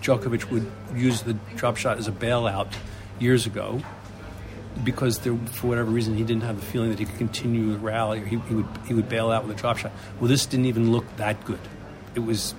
Djokovic 0.00 0.50
would 0.50 0.70
use 0.94 1.22
the 1.22 1.34
drop 1.54 1.76
shot 1.76 1.98
as 1.98 2.08
a 2.08 2.12
bailout 2.12 2.72
years 3.18 3.46
ago 3.46 3.80
because 4.84 5.20
there, 5.20 5.34
for 5.52 5.68
whatever 5.68 5.90
reason 5.90 6.16
he 6.16 6.24
didn't 6.24 6.42
have 6.42 6.60
the 6.60 6.66
feeling 6.66 6.90
that 6.90 6.98
he 6.98 7.06
could 7.06 7.16
continue 7.16 7.72
the 7.72 7.78
rally 7.78 8.20
or 8.20 8.26
he, 8.26 8.38
he 8.38 8.54
would 8.54 8.66
he 8.86 8.94
would 8.94 9.08
bail 9.08 9.30
out 9.30 9.46
with 9.46 9.56
a 9.56 9.58
drop 9.58 9.78
shot. 9.78 9.92
Well, 10.20 10.28
this 10.28 10.44
didn't 10.46 10.66
even 10.66 10.92
look 10.92 11.04
that 11.16 11.44
good. 11.44 11.60
It 12.14 12.20
was 12.20 12.54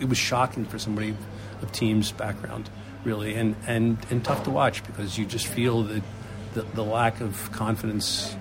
it 0.00 0.08
was 0.08 0.18
shocking 0.18 0.64
for 0.64 0.78
somebody 0.78 1.16
of 1.62 1.70
Thiem's 1.70 2.12
background, 2.12 2.70
really, 3.04 3.34
and, 3.34 3.56
and, 3.66 3.98
and 4.10 4.24
tough 4.24 4.44
to 4.44 4.50
watch 4.50 4.84
because 4.84 5.18
you 5.18 5.26
just 5.26 5.46
feel 5.46 5.82
the, 5.82 6.02
the, 6.54 6.62
the 6.62 6.84
lack 6.84 7.20
of 7.20 7.50
confidence 7.52 8.36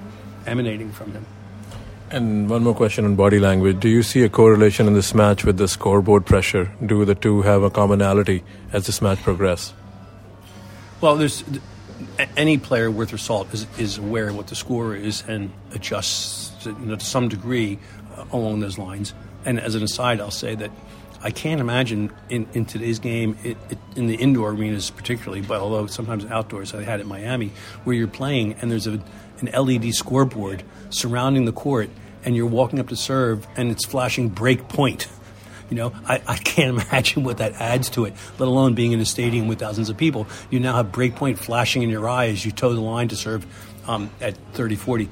emanating 0.45 0.91
from 0.91 1.11
him. 1.11 1.25
And 2.11 2.47
one 2.47 2.63
more 2.63 2.75
question 2.75 3.05
on 3.05 3.15
body 3.15 3.39
language. 3.39 3.79
Do 3.79 3.89
you 3.89 4.03
see 4.03 4.21
a 4.23 4.29
correlation 4.29 4.85
in 4.85 4.93
this 4.93 5.15
match 5.15 5.43
with 5.43 5.57
the 5.57 5.67
scoreboard 5.67 6.25
pressure? 6.25 6.71
Do 6.85 7.05
the 7.05 7.15
two 7.15 7.41
have 7.41 7.63
a 7.63 7.71
commonality 7.71 8.43
as 8.71 8.85
this 8.85 9.01
match 9.01 9.21
progresses? 9.23 9.73
Well, 11.01 11.15
there's 11.15 11.43
any 12.37 12.57
player 12.57 12.91
worth 12.91 13.09
their 13.09 13.17
salt 13.17 13.53
is, 13.53 13.67
is 13.77 13.97
aware 13.97 14.29
of 14.29 14.37
what 14.37 14.47
the 14.47 14.55
score 14.55 14.95
is 14.95 15.23
and 15.27 15.51
adjusts 15.73 16.63
to, 16.63 16.69
you 16.69 16.85
know, 16.85 16.95
to 16.95 17.05
some 17.05 17.29
degree 17.29 17.79
uh, 18.15 18.25
along 18.31 18.59
those 18.59 18.77
lines. 18.77 19.13
And 19.45 19.59
as 19.59 19.75
an 19.75 19.83
aside, 19.83 20.21
I'll 20.21 20.31
say 20.31 20.55
that 20.55 20.71
I 21.21 21.31
can't 21.31 21.61
imagine 21.61 22.11
in, 22.29 22.47
in 22.53 22.65
today's 22.65 22.99
game, 22.99 23.37
it, 23.43 23.57
it, 23.69 23.77
in 23.95 24.07
the 24.07 24.15
indoor 24.15 24.51
arenas 24.51 24.89
particularly, 24.91 25.41
but 25.41 25.61
although 25.61 25.87
sometimes 25.87 26.25
outdoors, 26.25 26.73
I 26.73 26.83
had 26.83 26.99
it 26.99 27.03
in 27.03 27.09
Miami, 27.09 27.51
where 27.85 27.95
you're 27.95 28.07
playing 28.07 28.53
and 28.61 28.69
there's 28.69 28.87
a, 28.87 29.01
an 29.47 29.65
LED 29.65 29.93
scoreboard 29.93 30.63
surrounding 30.89 31.45
the 31.45 31.51
court, 31.51 31.89
and 32.23 32.35
you're 32.35 32.45
walking 32.45 32.79
up 32.79 32.87
to 32.89 32.95
serve 32.95 33.47
and 33.55 33.71
it's 33.71 33.85
flashing 33.85 34.29
break 34.29 34.67
point. 34.69 35.07
You 35.69 35.77
know, 35.77 35.93
I, 36.05 36.21
I 36.27 36.35
can't 36.37 36.81
imagine 36.89 37.23
what 37.23 37.37
that 37.37 37.53
adds 37.53 37.89
to 37.91 38.05
it, 38.05 38.13
let 38.37 38.47
alone 38.47 38.73
being 38.73 38.91
in 38.91 38.99
a 38.99 39.05
stadium 39.05 39.47
with 39.47 39.59
thousands 39.59 39.89
of 39.89 39.97
people. 39.97 40.27
You 40.49 40.59
now 40.59 40.75
have 40.75 40.91
break 40.91 41.15
point 41.15 41.39
flashing 41.39 41.81
in 41.81 41.89
your 41.89 42.07
eye 42.07 42.27
as 42.27 42.45
you 42.45 42.51
toe 42.51 42.73
the 42.73 42.81
line 42.81 43.07
to 43.09 43.15
serve 43.15 43.45
um, 43.87 44.09
at 44.21 44.37
30 44.53 44.75
40. 44.75 45.09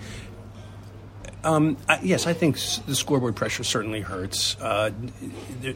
Um, 1.43 1.77
I, 1.89 2.00
yes, 2.03 2.27
I 2.27 2.33
think 2.33 2.57
the 2.85 2.95
scoreboard 2.95 3.35
pressure 3.35 3.63
certainly 3.63 4.01
hurts. 4.01 4.55
Uh, 4.61 4.91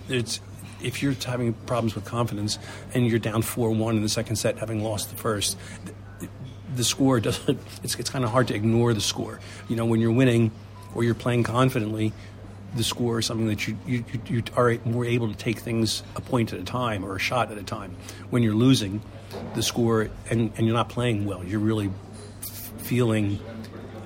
it's, 0.07 0.39
if 0.83 1.01
you're 1.01 1.15
having 1.25 1.53
problems 1.53 1.95
with 1.95 2.05
confidence 2.05 2.59
and 2.93 3.07
you're 3.07 3.19
down 3.19 3.41
4 3.41 3.71
1 3.71 3.95
in 3.95 4.03
the 4.03 4.09
second 4.09 4.35
set, 4.35 4.59
having 4.59 4.83
lost 4.83 5.09
the 5.09 5.15
first, 5.15 5.57
the, 6.75 6.83
score 6.83 7.19
doesn't, 7.19 7.59
it's, 7.83 7.95
it's 7.95 8.09
kind 8.09 8.25
of 8.25 8.31
hard 8.31 8.47
to 8.49 8.55
ignore 8.55 8.93
the 8.93 9.01
score. 9.01 9.39
You 9.67 9.75
know, 9.75 9.85
when 9.85 9.99
you're 9.99 10.11
winning 10.11 10.51
or 10.93 11.03
you're 11.03 11.15
playing 11.15 11.43
confidently, 11.43 12.13
the 12.75 12.83
score 12.83 13.19
is 13.19 13.25
something 13.25 13.47
that 13.47 13.67
you, 13.67 13.77
you, 13.85 14.03
you 14.27 14.43
are 14.55 14.77
more 14.83 15.05
able 15.05 15.29
to 15.29 15.35
take 15.35 15.59
things 15.59 16.03
a 16.15 16.21
point 16.21 16.53
at 16.53 16.59
a 16.59 16.63
time 16.63 17.05
or 17.05 17.15
a 17.15 17.19
shot 17.19 17.51
at 17.51 17.57
a 17.57 17.63
time. 17.63 17.95
When 18.29 18.43
you're 18.43 18.55
losing, 18.55 19.01
the 19.53 19.63
score 19.63 20.09
and, 20.29 20.51
and 20.57 20.65
you're 20.65 20.75
not 20.75 20.89
playing 20.89 21.25
well, 21.25 21.43
you're 21.43 21.59
really 21.59 21.91
feeling 22.79 23.39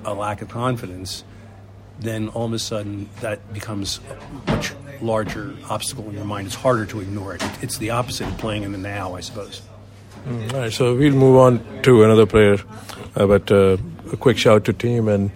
a 0.04 0.14
lack 0.14 0.42
of 0.42 0.48
confidence 0.48 1.24
then 2.00 2.28
all 2.28 2.46
of 2.46 2.52
a 2.52 2.58
sudden 2.58 3.08
that 3.20 3.52
becomes 3.52 4.00
a 4.08 4.50
much 4.50 4.72
larger 5.00 5.54
obstacle 5.68 6.08
in 6.08 6.14
your 6.14 6.24
mind. 6.24 6.46
It's 6.46 6.56
harder 6.56 6.86
to 6.86 7.00
ignore 7.00 7.34
it. 7.34 7.42
It's 7.62 7.78
the 7.78 7.90
opposite 7.90 8.26
of 8.26 8.38
playing 8.38 8.64
in 8.64 8.72
the 8.72 8.78
now, 8.78 9.14
I 9.14 9.20
suppose. 9.20 9.62
Mm, 10.26 10.52
all 10.52 10.60
right, 10.60 10.72
so 10.72 10.94
we'll 10.94 11.14
move 11.14 11.36
on 11.36 11.82
to 11.82 12.04
another 12.04 12.26
player, 12.26 12.58
uh, 13.16 13.26
but 13.26 13.50
uh, 13.50 13.78
a 14.12 14.16
quick 14.18 14.36
shout 14.36 14.66
to 14.66 14.72
Thiem 14.74 15.12
and 15.12 15.30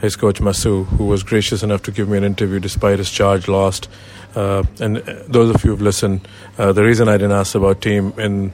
his 0.00 0.16
coach 0.16 0.40
Massú, 0.40 0.86
who 0.86 1.04
was 1.04 1.22
gracious 1.22 1.62
enough 1.62 1.82
to 1.82 1.90
give 1.92 2.08
me 2.08 2.16
an 2.16 2.24
interview 2.24 2.58
despite 2.58 2.98
his 2.98 3.10
charge 3.10 3.48
lost. 3.48 3.88
Uh, 4.34 4.64
and 4.80 4.98
uh, 4.98 5.22
those 5.26 5.54
of 5.54 5.62
you 5.62 5.72
who've 5.72 5.82
listened, 5.82 6.26
uh, 6.56 6.72
the 6.72 6.82
reason 6.82 7.06
I 7.06 7.18
didn't 7.18 7.32
ask 7.32 7.54
about 7.54 7.82
Thiem 7.82 8.18
in 8.18 8.52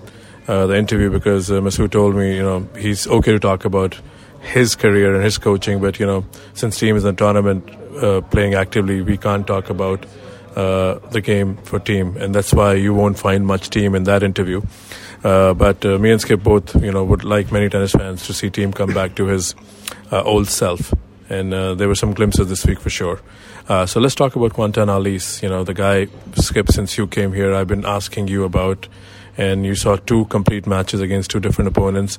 uh, 0.49 0.67
the 0.67 0.77
interview 0.77 1.09
because 1.09 1.51
Massú 1.51 1.89
told 1.89 2.17
me, 2.17 2.35
you 2.35 2.43
know, 2.43 2.69
he's 2.77 3.07
okay 3.07 3.31
to 3.31 3.39
talk 3.39 3.65
about 3.65 3.97
his 4.41 4.75
career 4.75 5.15
and 5.15 5.23
his 5.23 5.39
coaching. 5.39 5.81
But 5.81 6.01
you 6.01 6.07
know, 6.07 6.25
since 6.55 6.79
Thiem 6.81 6.97
is 6.97 7.05
in 7.05 7.15
the 7.15 7.19
tournament 7.19 7.65
playing 8.31 8.55
actively, 8.55 9.03
we 9.03 9.17
can't 9.17 9.47
talk 9.47 9.71
about 9.71 10.05
the 10.55 11.21
game 11.23 11.59
for 11.59 11.79
Thiem, 11.79 12.17
and 12.17 12.35
that's 12.35 12.53
why 12.53 12.75
you 12.75 12.93
won't 12.93 13.19
find 13.19 13.47
much 13.47 13.71
Thiem 13.71 13.95
in 13.95 14.03
that 14.05 14.25
interview. 14.25 14.63
Uh, 15.25 15.55
but 15.55 15.85
uh, 15.85 15.99
me 15.99 16.11
and 16.11 16.21
Skip 16.21 16.43
both, 16.43 16.81
you 16.83 16.93
know, 16.93 17.05
would 17.05 17.25
like 17.25 17.51
many 17.51 17.69
tennis 17.69 17.93
fans 17.93 18.27
to 18.27 18.33
see 18.33 18.51
Thiem 18.51 18.75
come 18.75 18.93
back 18.93 19.15
to 19.17 19.27
his 19.27 19.55
uh, 20.13 20.23
old 20.23 20.49
self, 20.49 20.93
and 21.29 21.53
uh, 21.53 21.75
there 21.75 21.89
were 21.89 21.95
some 21.95 22.15
glimpses 22.15 22.49
this 22.49 22.65
week 22.65 22.81
for 22.81 22.91
sure. 22.91 23.21
so 23.87 24.01
let's 24.01 24.15
talk 24.15 24.37
about 24.37 24.53
Quentin 24.53 24.89
Halys. 24.89 25.43
You 25.43 25.49
know, 25.49 25.65
the 25.65 25.75
guy 25.75 26.09
Skip. 26.35 26.71
Since 26.71 26.97
you 26.99 27.07
came 27.07 27.33
here, 27.33 27.55
I've 27.55 27.69
been 27.69 27.85
asking 27.85 28.29
you 28.29 28.45
about, 28.45 28.89
and 29.37 29.65
you 29.67 29.75
saw 29.75 29.97
two 29.97 30.27
complete 30.27 30.67
matches 30.67 31.01
against 31.01 31.31
two 31.31 31.41
different 31.41 31.69
opponents. 31.69 32.19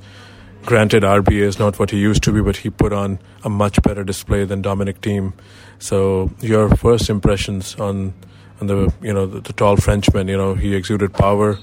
Granted, 0.64 1.02
RBA 1.02 1.42
is 1.42 1.58
not 1.58 1.78
what 1.78 1.90
he 1.90 1.98
used 1.98 2.22
to 2.24 2.32
be, 2.32 2.42
but 2.42 2.56
he 2.56 2.68
put 2.68 2.92
on 2.92 3.18
a 3.42 3.48
much 3.48 3.80
better 3.82 4.04
display 4.04 4.44
than 4.44 4.60
Dominic 4.60 5.00
Thiem. 5.00 5.32
So, 5.78 6.30
your 6.40 6.68
first 6.76 7.08
impressions 7.08 7.74
on 7.76 8.12
on 8.60 8.66
the 8.66 8.92
you 9.00 9.12
know 9.12 9.26
the, 9.26 9.40
the 9.40 9.52
tall 9.52 9.76
Frenchman? 9.76 10.28
You 10.28 10.36
know, 10.36 10.54
he 10.54 10.74
exuded 10.74 11.14
power, 11.14 11.58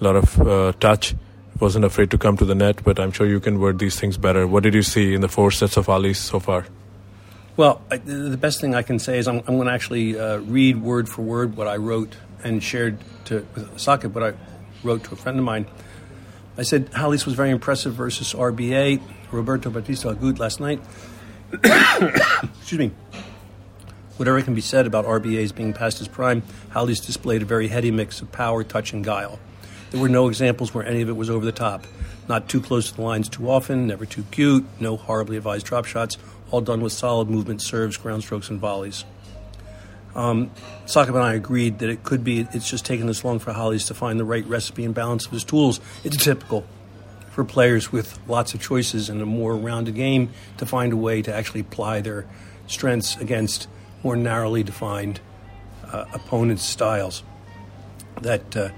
a 0.00 0.04
lot 0.04 0.16
of 0.16 0.40
uh, 0.40 0.72
touch. 0.80 1.14
Wasn't 1.60 1.84
afraid 1.84 2.10
to 2.12 2.18
come 2.18 2.36
to 2.36 2.44
the 2.44 2.54
net, 2.54 2.84
but 2.84 3.00
I'm 3.00 3.10
sure 3.10 3.26
you 3.26 3.40
can 3.40 3.58
word 3.58 3.78
these 3.78 3.98
things 3.98 4.16
better. 4.16 4.46
What 4.46 4.62
did 4.62 4.74
you 4.74 4.82
see 4.82 5.14
in 5.14 5.20
the 5.20 5.28
four 5.28 5.50
sets 5.50 5.76
of 5.76 5.86
Halys 5.86 6.16
so 6.16 6.38
far? 6.38 6.66
Well, 7.56 7.82
I, 7.90 7.96
the 7.96 8.36
best 8.36 8.60
thing 8.60 8.76
I 8.76 8.82
can 8.82 9.00
say 9.00 9.18
is 9.18 9.26
I'm, 9.26 9.38
I'm 9.38 9.56
going 9.56 9.66
to 9.66 9.72
actually 9.72 10.18
uh, 10.18 10.38
read 10.38 10.80
word 10.80 11.08
for 11.08 11.22
word 11.22 11.56
what 11.56 11.66
I 11.66 11.76
wrote 11.76 12.16
and 12.44 12.62
shared 12.62 12.98
to 13.24 13.40
Saqib, 13.76 14.12
what 14.12 14.22
I 14.22 14.32
wrote 14.84 15.02
to 15.04 15.14
a 15.14 15.16
friend 15.16 15.38
of 15.38 15.44
mine 15.44 15.66
I 16.58 16.62
said 16.62 16.90
Halys 16.90 17.24
was 17.24 17.36
very 17.36 17.50
impressive 17.50 17.94
versus 17.94 18.34
RBA. 18.34 19.00
Roberto 19.30 19.70
Bautista 19.70 20.08
Agut 20.08 20.40
last 20.40 20.58
night. 20.58 20.80
Excuse 21.52 22.78
me. 22.80 22.90
Whatever 24.16 24.42
can 24.42 24.56
be 24.56 24.60
said 24.60 24.84
about 24.84 25.04
RBA's 25.04 25.52
being 25.52 25.72
past 25.72 25.98
his 26.00 26.08
prime, 26.08 26.42
Halys 26.72 27.06
displayed 27.06 27.42
a 27.42 27.44
very 27.44 27.68
heady 27.68 27.92
mix 27.92 28.20
of 28.20 28.32
power, 28.32 28.64
touch, 28.64 28.92
and 28.92 29.04
guile. 29.04 29.38
There 29.90 30.00
were 30.00 30.08
no 30.08 30.28
examples 30.28 30.74
where 30.74 30.84
any 30.84 31.00
of 31.00 31.08
it 31.08 31.16
was 31.16 31.30
over 31.30 31.44
the 31.44 31.52
top. 31.52 31.86
Not 32.28 32.48
too 32.48 32.60
close 32.60 32.90
to 32.90 32.96
the 32.96 33.02
lines 33.02 33.28
too 33.28 33.50
often, 33.50 33.86
never 33.86 34.04
too 34.04 34.24
cute, 34.30 34.66
no 34.80 34.96
horribly 34.96 35.36
advised 35.38 35.66
drop 35.66 35.86
shots, 35.86 36.18
all 36.50 36.60
done 36.60 36.82
with 36.82 36.92
solid 36.92 37.30
movement, 37.30 37.62
serves, 37.62 37.96
ground 37.96 38.22
strokes, 38.22 38.50
and 38.50 38.60
volleys. 38.60 39.04
Um, 40.14 40.50
and 40.94 41.16
I 41.18 41.34
agreed 41.34 41.78
that 41.78 41.90
it 41.90 42.02
could 42.02 42.24
be 42.24 42.40
it's 42.52 42.68
just 42.68 42.84
taken 42.84 43.06
this 43.06 43.24
long 43.24 43.38
for 43.38 43.52
Halys 43.52 43.86
to 43.86 43.94
find 43.94 44.18
the 44.18 44.24
right 44.24 44.44
recipe 44.46 44.84
and 44.84 44.94
balance 44.94 45.26
of 45.26 45.32
his 45.32 45.44
tools. 45.44 45.80
It's 46.04 46.16
typical 46.16 46.66
for 47.30 47.44
players 47.44 47.92
with 47.92 48.18
lots 48.26 48.52
of 48.52 48.60
choices 48.60 49.08
and 49.08 49.22
a 49.22 49.26
more 49.26 49.56
rounded 49.56 49.94
game 49.94 50.30
to 50.56 50.66
find 50.66 50.92
a 50.92 50.96
way 50.96 51.22
to 51.22 51.32
actually 51.32 51.60
apply 51.60 52.00
their 52.00 52.26
strengths 52.66 53.16
against 53.16 53.68
more 54.02 54.16
narrowly 54.16 54.62
defined 54.62 55.20
uh, 55.84 56.04
opponents' 56.12 56.64
styles. 56.64 57.22
That 58.22 58.56
uh, 58.56 58.70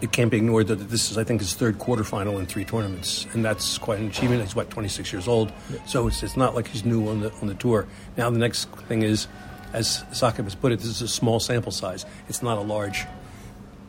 it 0.00 0.12
can't 0.12 0.30
be 0.30 0.36
ignored 0.36 0.68
that 0.68 0.76
this 0.76 1.10
is, 1.10 1.18
I 1.18 1.24
think, 1.24 1.40
his 1.40 1.54
third 1.54 1.78
quarterfinal 1.78 2.38
in 2.38 2.46
three 2.46 2.64
tournaments, 2.64 3.26
and 3.32 3.44
that's 3.44 3.78
quite 3.78 3.98
an 3.98 4.06
achievement. 4.06 4.42
He's 4.42 4.54
what 4.54 4.70
26 4.70 5.12
years 5.12 5.26
old, 5.26 5.52
so 5.86 6.06
it's, 6.06 6.22
it's 6.22 6.36
not 6.36 6.54
like 6.54 6.68
he's 6.68 6.84
new 6.84 7.08
on 7.08 7.20
the 7.20 7.32
on 7.40 7.48
the 7.48 7.54
tour. 7.54 7.86
Now 8.16 8.30
the 8.30 8.38
next 8.38 8.68
thing 8.88 9.02
is 9.02 9.26
as 9.72 10.04
Saqib 10.12 10.44
has 10.44 10.54
put 10.54 10.72
it, 10.72 10.78
this 10.78 10.88
is 10.88 11.02
a 11.02 11.08
small 11.08 11.40
sample 11.40 11.72
size. 11.72 12.06
It's 12.28 12.42
not 12.42 12.58
a 12.58 12.62
large 12.62 13.06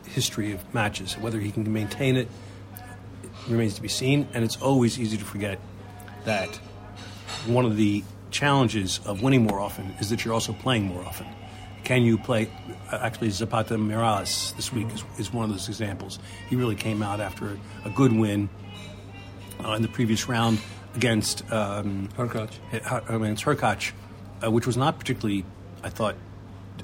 history 0.06 0.52
of 0.52 0.74
matches. 0.74 1.16
Whether 1.16 1.38
he 1.38 1.50
can 1.50 1.72
maintain 1.72 2.16
it 2.16 2.28
remains 3.48 3.74
to 3.74 3.82
be 3.82 3.88
seen, 3.88 4.28
and 4.34 4.44
it's 4.44 4.60
always 4.60 4.98
easy 4.98 5.16
to 5.16 5.24
forget 5.24 5.58
that 6.24 6.48
one 7.46 7.64
of 7.64 7.76
the 7.76 8.04
challenges 8.30 9.00
of 9.06 9.22
winning 9.22 9.44
more 9.44 9.60
often 9.60 9.94
is 10.00 10.10
that 10.10 10.24
you're 10.24 10.34
also 10.34 10.52
playing 10.52 10.84
more 10.84 11.02
often. 11.02 11.26
Can 11.84 12.02
you 12.02 12.18
play? 12.18 12.48
Actually, 12.92 13.30
Zapata 13.30 13.74
Miralles 13.74 14.54
this 14.56 14.72
week 14.72 14.88
is, 14.92 15.04
is 15.18 15.32
one 15.32 15.44
of 15.44 15.50
those 15.50 15.68
examples. 15.68 16.18
He 16.48 16.56
really 16.56 16.76
came 16.76 17.02
out 17.02 17.20
after 17.20 17.58
a 17.84 17.90
good 17.90 18.12
win 18.12 18.48
uh, 19.64 19.72
in 19.72 19.82
the 19.82 19.88
previous 19.88 20.28
round 20.28 20.60
against 20.94 21.42
um, 21.52 22.08
Hurkacz. 22.16 22.52
I 23.10 23.18
mean, 23.18 23.32
it's 23.32 23.42
Hurkacz, 23.42 23.92
uh, 24.44 24.50
which 24.50 24.66
was 24.66 24.76
not 24.76 24.98
particularly 24.98 25.44
I 25.82 25.90
thought, 25.90 26.16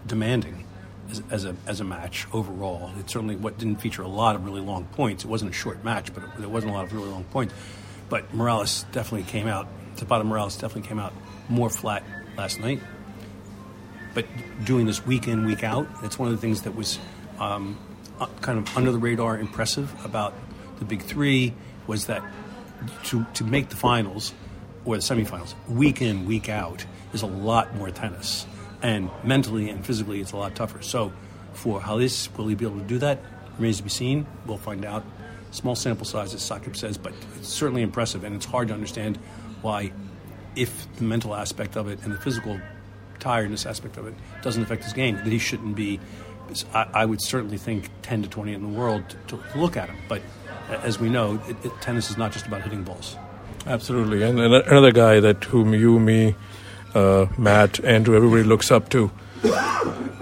demanding 0.07 0.65
as, 1.11 1.23
as, 1.31 1.45
a 1.45 1.57
as 1.67 1.81
a 1.81 1.85
match 1.85 2.27
overall. 2.33 2.91
It 2.99 3.11
certainly 3.11 3.37
what 3.37 3.59
didn't 3.59 3.81
feature 3.81 4.03
a 4.03 4.09
lot 4.09 4.37
of 4.37 4.45
really 4.45 4.61
long 4.61 4.85
points. 4.87 5.25
It 5.25 5.29
wasn't 5.29 5.51
a 5.51 5.55
short 5.55 5.85
match, 5.85 6.13
but 6.15 6.25
it, 6.25 6.31
there 6.39 6.49
wasn't 6.49 6.73
a 6.73 6.75
lot 6.75 6.85
of 6.85 6.93
really 6.93 7.09
long 7.09 7.25
points. 7.25 7.55
But 8.09 8.33
Miralles 8.35 8.91
definitely 8.93 9.31
came 9.31 9.49
out. 9.49 9.69
Zapata 9.99 10.25
Miralles 10.25 10.59
definitely 10.61 10.89
came 10.89 10.99
out 10.99 11.13
more 11.49 11.71
flat 11.71 12.05
last 12.37 12.61
night. 12.61 12.81
But 14.17 14.25
doing 14.65 14.87
this 14.87 15.05
week 15.05 15.29
in 15.29 15.45
week 15.45 15.63
out, 15.63 15.87
it's 16.03 16.19
one 16.19 16.31
of 16.31 16.35
the 16.35 16.41
things 16.41 16.63
that 16.63 16.75
was 16.75 16.99
um, 17.39 17.79
uh, 18.19 18.25
kind 18.41 18.59
of 18.59 18.75
under 18.75 18.91
the 18.91 18.99
radar 18.99 19.39
impressive 19.39 19.95
about 20.07 20.33
the 20.79 20.87
big 20.87 21.03
three 21.03 21.53
was 21.87 22.07
that 22.07 22.25
to 23.05 23.27
to 23.35 23.45
make 23.45 23.69
the 23.69 23.77
finals 23.77 24.33
or 24.87 24.97
the 24.97 25.03
semifinals 25.03 25.55
week 25.69 26.01
in 26.01 26.25
week 26.25 26.49
out 26.49 26.87
is 27.13 27.21
a 27.21 27.27
lot 27.27 27.75
more 27.75 27.91
tennis 27.91 28.47
and 28.83 29.11
mentally 29.23 29.69
and 29.69 29.85
physically, 29.85 30.23
it's 30.23 30.33
a 30.33 30.37
lot 30.39 30.55
tougher. 30.55 30.81
So, 30.81 31.13
for 31.53 31.79
Halys, 31.79 32.35
will 32.39 32.49
he 32.49 32.55
be 32.55 32.65
able 32.65 32.79
to 32.79 32.87
do 32.87 32.99
that? 33.01 33.21
Remains 33.57 33.77
to 33.79 33.83
be 33.83 33.91
seen. 33.91 34.27
We'll 34.47 34.57
find 34.57 34.87
out. 34.87 35.05
Small 35.51 35.75
sample 35.75 36.07
size, 36.07 36.33
as 36.33 36.41
Saqib 36.41 36.75
says, 36.75 36.97
but 36.97 37.13
it's 37.37 37.49
certainly 37.49 37.83
impressive, 37.83 38.25
and 38.25 38.35
it's 38.35 38.47
hard 38.47 38.69
to 38.69 38.75
understand 38.75 39.19
why, 39.61 39.93
if 40.55 40.87
the 40.97 41.05
mental 41.05 41.35
aspect 41.35 41.77
of 41.77 41.89
it 41.89 42.03
and 42.03 42.15
the 42.15 42.19
physical 42.19 42.59
tiredness 43.27 43.67
aspect 43.67 43.97
of 43.97 44.07
it 44.07 44.15
doesn't 44.43 44.63
affect 44.63 44.85
his 44.85 44.93
game, 44.93 45.17
that 45.17 45.27
he 45.27 45.39
shouldn't 45.39 45.75
be 45.75 45.99
I, 46.73 46.87
I, 46.95 47.05
would 47.05 47.21
certainly 47.21 47.59
think 47.59 47.91
10 48.03 48.23
to 48.23 48.29
20 48.29 48.55
in 48.55 48.63
the 48.63 48.79
world 48.79 49.03
to, 49.27 49.37
to 49.37 49.59
look 49.59 49.77
at 49.77 49.89
him. 49.89 49.97
But 50.09 50.23
as 50.69 51.01
we 51.01 51.09
know, 51.09 51.43
it, 51.49 51.57
it, 51.65 51.73
tennis 51.81 52.09
is 52.09 52.17
not 52.17 52.31
just 52.31 52.47
about 52.47 52.63
hitting 52.63 52.85
balls. 52.85 53.17
Absolutely. 53.67 54.23
And 54.23 54.39
another 54.39 54.93
guy 54.93 55.19
that 55.19 55.43
whom 55.43 55.75
you, 55.75 55.99
me, 55.99 56.37
uh, 56.95 57.27
Matt, 57.37 57.85
Andrew, 57.85 58.15
everybody 58.15 58.45
looks 58.45 58.71
up 58.71 58.91
to 58.91 59.11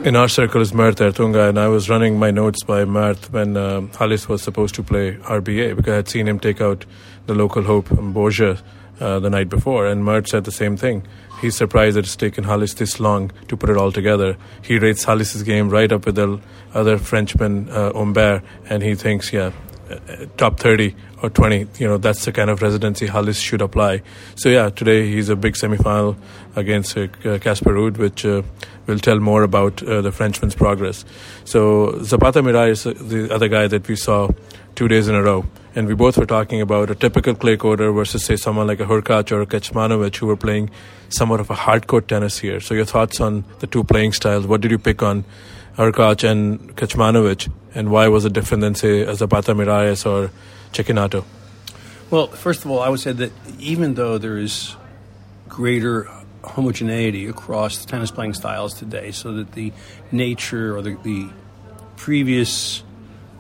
in 0.05 0.17
our 0.17 0.29
circle 0.29 0.61
is 0.61 0.75
Mert 0.75 0.97
Ertunga, 0.97 1.49
and 1.49 1.59
I 1.59 1.69
was 1.69 1.89
running 1.89 2.19
my 2.19 2.31
notes 2.31 2.63
by 2.65 2.85
Mert 2.85 3.33
when 3.33 3.57
um, 3.57 3.89
Halys 3.91 4.29
was 4.29 4.43
supposed 4.43 4.75
to 4.75 4.83
play 4.83 5.17
RBA 5.17 5.77
because 5.77 5.93
I 5.93 5.97
had 5.97 6.09
seen 6.09 6.29
him 6.29 6.39
take 6.39 6.61
out 6.61 6.85
the 7.27 7.35
local 7.35 7.63
hope 7.63 7.89
Borges 7.91 8.63
uh, 9.01 9.19
the 9.21 9.31
night 9.31 9.49
before, 9.49 9.87
and 9.87 10.05
Mert 10.05 10.29
said 10.29 10.45
the 10.45 10.53
same 10.53 10.77
thing. 10.77 11.07
He's 11.41 11.57
surprised 11.57 11.97
that 11.97 12.05
it's 12.05 12.17
taken 12.17 12.45
Halys 12.45 12.77
this 12.77 13.01
long 13.01 13.31
to 13.49 13.57
put 13.57 13.71
it 13.71 13.77
all 13.77 13.93
together. 13.93 14.37
He 14.63 14.79
rates 14.79 15.05
Halys's 15.05 15.43
game 15.43 15.69
right 15.69 15.91
up 15.93 16.07
with 16.07 16.15
the 16.15 16.41
other 16.73 16.99
Frenchman, 16.99 17.69
uh, 17.69 17.93
Humbert, 17.93 18.43
and 18.69 18.83
he 18.83 18.95
thinks, 18.95 19.33
yeah, 19.33 19.53
uh, 19.91 20.27
top 20.37 20.59
30 20.59 20.95
or 21.23 21.31
20, 21.31 21.67
you 21.79 21.87
know, 21.87 21.99
that's 21.99 22.25
the 22.25 22.33
kind 22.33 22.51
of 22.51 22.63
residency 22.63 23.07
Halys 23.07 23.43
should 23.43 23.61
apply. 23.61 24.03
So, 24.37 24.49
yeah, 24.49 24.71
today 24.71 25.11
he's 25.11 25.29
a 25.29 25.37
big 25.37 25.55
semifinal 25.55 26.17
against 26.57 26.97
uh, 26.97 27.09
Casper 27.39 27.75
Ruud, 27.75 27.99
which 27.99 28.25
uh, 28.25 28.43
will 28.87 28.99
tell 28.99 29.21
more 29.21 29.43
about 29.43 29.83
uh, 29.83 30.01
the 30.01 30.13
Frenchman's 30.13 30.55
progress. 30.55 31.05
So, 31.45 32.03
Zapata 32.03 32.43
Miralles 32.43 32.87
is 32.87 33.09
the 33.09 33.35
other 33.35 33.49
guy 33.49 33.67
that 33.67 33.87
we 33.87 33.97
saw 33.97 34.31
two 34.75 34.89
days 34.89 35.09
in 35.09 35.15
a 35.15 35.23
row. 35.23 35.45
And 35.75 35.89
we 35.89 35.95
both 35.95 36.17
were 36.17 36.27
talking 36.27 36.61
about 36.61 36.91
a 36.91 36.95
typical 36.95 37.35
clay 37.35 37.57
courter 37.57 37.91
versus, 37.93 38.25
say, 38.25 38.37
someone 38.37 38.67
like 38.67 38.81
a 38.81 38.85
Hurkacz 38.85 39.33
or 39.33 39.43
a 39.43 39.47
Kecmanovic 39.47 40.17
who 40.17 40.27
were 40.27 40.37
playing 40.37 40.71
somewhat 41.09 41.41
of 41.41 41.51
a 41.51 41.55
hardcore 41.55 42.07
tennis 42.07 42.39
here. 42.39 42.61
So, 42.61 42.75
your 42.75 42.85
thoughts 42.85 43.21
on 43.21 43.45
the 43.59 43.67
two 43.67 43.83
playing 43.83 44.13
styles? 44.13 44.47
What 44.47 44.61
did 44.61 44.71
you 44.71 44.79
pick 44.79 45.03
on 45.03 45.25
Hurkacz 45.77 46.29
and 46.29 46.77
Kecmanovic? 46.77 47.51
And 47.75 47.91
why 47.91 48.07
was 48.09 48.25
it 48.25 48.33
different 48.33 48.61
than, 48.61 48.75
say, 48.75 49.05
Zapata 49.15 49.53
Miralles 49.55 50.07
or 50.07 50.31
Cecchinato? 50.73 51.25
Well, 52.11 52.29
first 52.29 52.65
of 52.65 52.71
all, 52.71 52.81
I 52.81 52.89
would 52.89 53.01
say 53.01 53.13
that 53.13 53.33
even 53.59 53.95
though 53.95 54.19
there 54.19 54.39
is 54.39 54.77
greater 55.49 56.09
homogeneity 56.45 57.27
across 57.27 57.85
tennis 57.85 58.11
playing 58.11 58.35
styles 58.35 58.75
today, 58.75 59.11
so 59.11 59.33
that 59.33 59.53
the 59.53 59.73
nature 60.13 60.77
or 60.77 60.83
the, 60.83 60.97
the 61.03 61.31
previous 61.97 62.85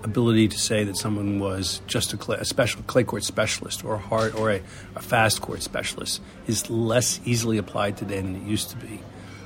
ability 0.04 0.48
to 0.48 0.58
say 0.58 0.84
that 0.84 0.96
someone 0.96 1.40
was 1.40 1.80
just 1.86 2.12
a, 2.12 2.16
clay, 2.16 2.36
a 2.38 2.44
special 2.44 2.82
clay 2.82 3.02
court 3.02 3.24
specialist 3.24 3.84
or 3.84 3.94
a 3.94 3.98
hard 3.98 4.34
or 4.34 4.50
a, 4.52 4.60
a, 4.94 5.00
fast 5.00 5.40
court 5.40 5.62
specialist 5.62 6.20
is 6.46 6.68
less 6.68 7.20
easily 7.24 7.56
applied 7.56 7.96
today 7.96 8.20
than 8.20 8.36
it 8.36 8.42
used 8.42 8.70
to 8.70 8.76
be. 8.76 9.00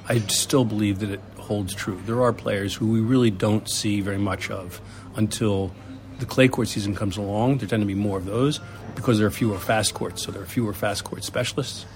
I 0.09 0.19
still 0.21 0.65
believe 0.65 0.99
that 0.99 1.11
it 1.11 1.21
holds 1.39 1.75
true. 1.75 2.01
There 2.05 2.23
are 2.23 2.33
players 2.33 2.75
who 2.75 2.89
we 2.89 3.01
really 3.01 3.31
don't 3.31 3.71
see 3.71 4.01
very 4.01 4.19
much 4.19 4.51
of 4.51 4.81
until 5.15 5.73
the 6.19 6.27
clay 6.27 6.49
court 6.49 6.69
season 6.69 6.95
comes 6.95 7.17
along. 7.17 7.59
There 7.59 7.69
tend 7.69 7.83
to 7.83 7.87
be 7.87 7.95
more 7.95 8.19
of 8.19 8.25
those 8.25 8.61
because 8.97 9.19
there 9.19 9.29
are 9.29 9.31
fewer 9.31 9.59
fast 9.59 9.95
courts, 9.95 10.23
so 10.23 10.33
there 10.33 10.43
are 10.43 10.47
fewer 10.47 10.73
fast 10.73 11.05
court 11.05 11.23
specialists. 11.23 11.87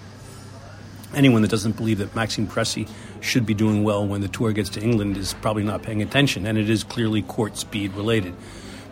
Anyone 1.14 1.42
that 1.42 1.50
doesn't 1.50 1.76
believe 1.76 1.98
that 1.98 2.14
Maxime 2.14 2.46
Cressy 2.46 2.86
should 3.20 3.44
be 3.44 3.54
doing 3.54 3.84
well 3.84 4.06
when 4.06 4.20
the 4.20 4.28
tour 4.28 4.52
gets 4.52 4.70
to 4.70 4.80
England 4.80 5.16
is 5.16 5.34
probably 5.34 5.62
not 5.62 5.82
paying 5.82 6.02
attention, 6.02 6.46
and 6.46 6.56
it 6.56 6.70
is 6.70 6.84
clearly 6.84 7.22
court 7.22 7.56
speed 7.56 7.92
related. 7.94 8.34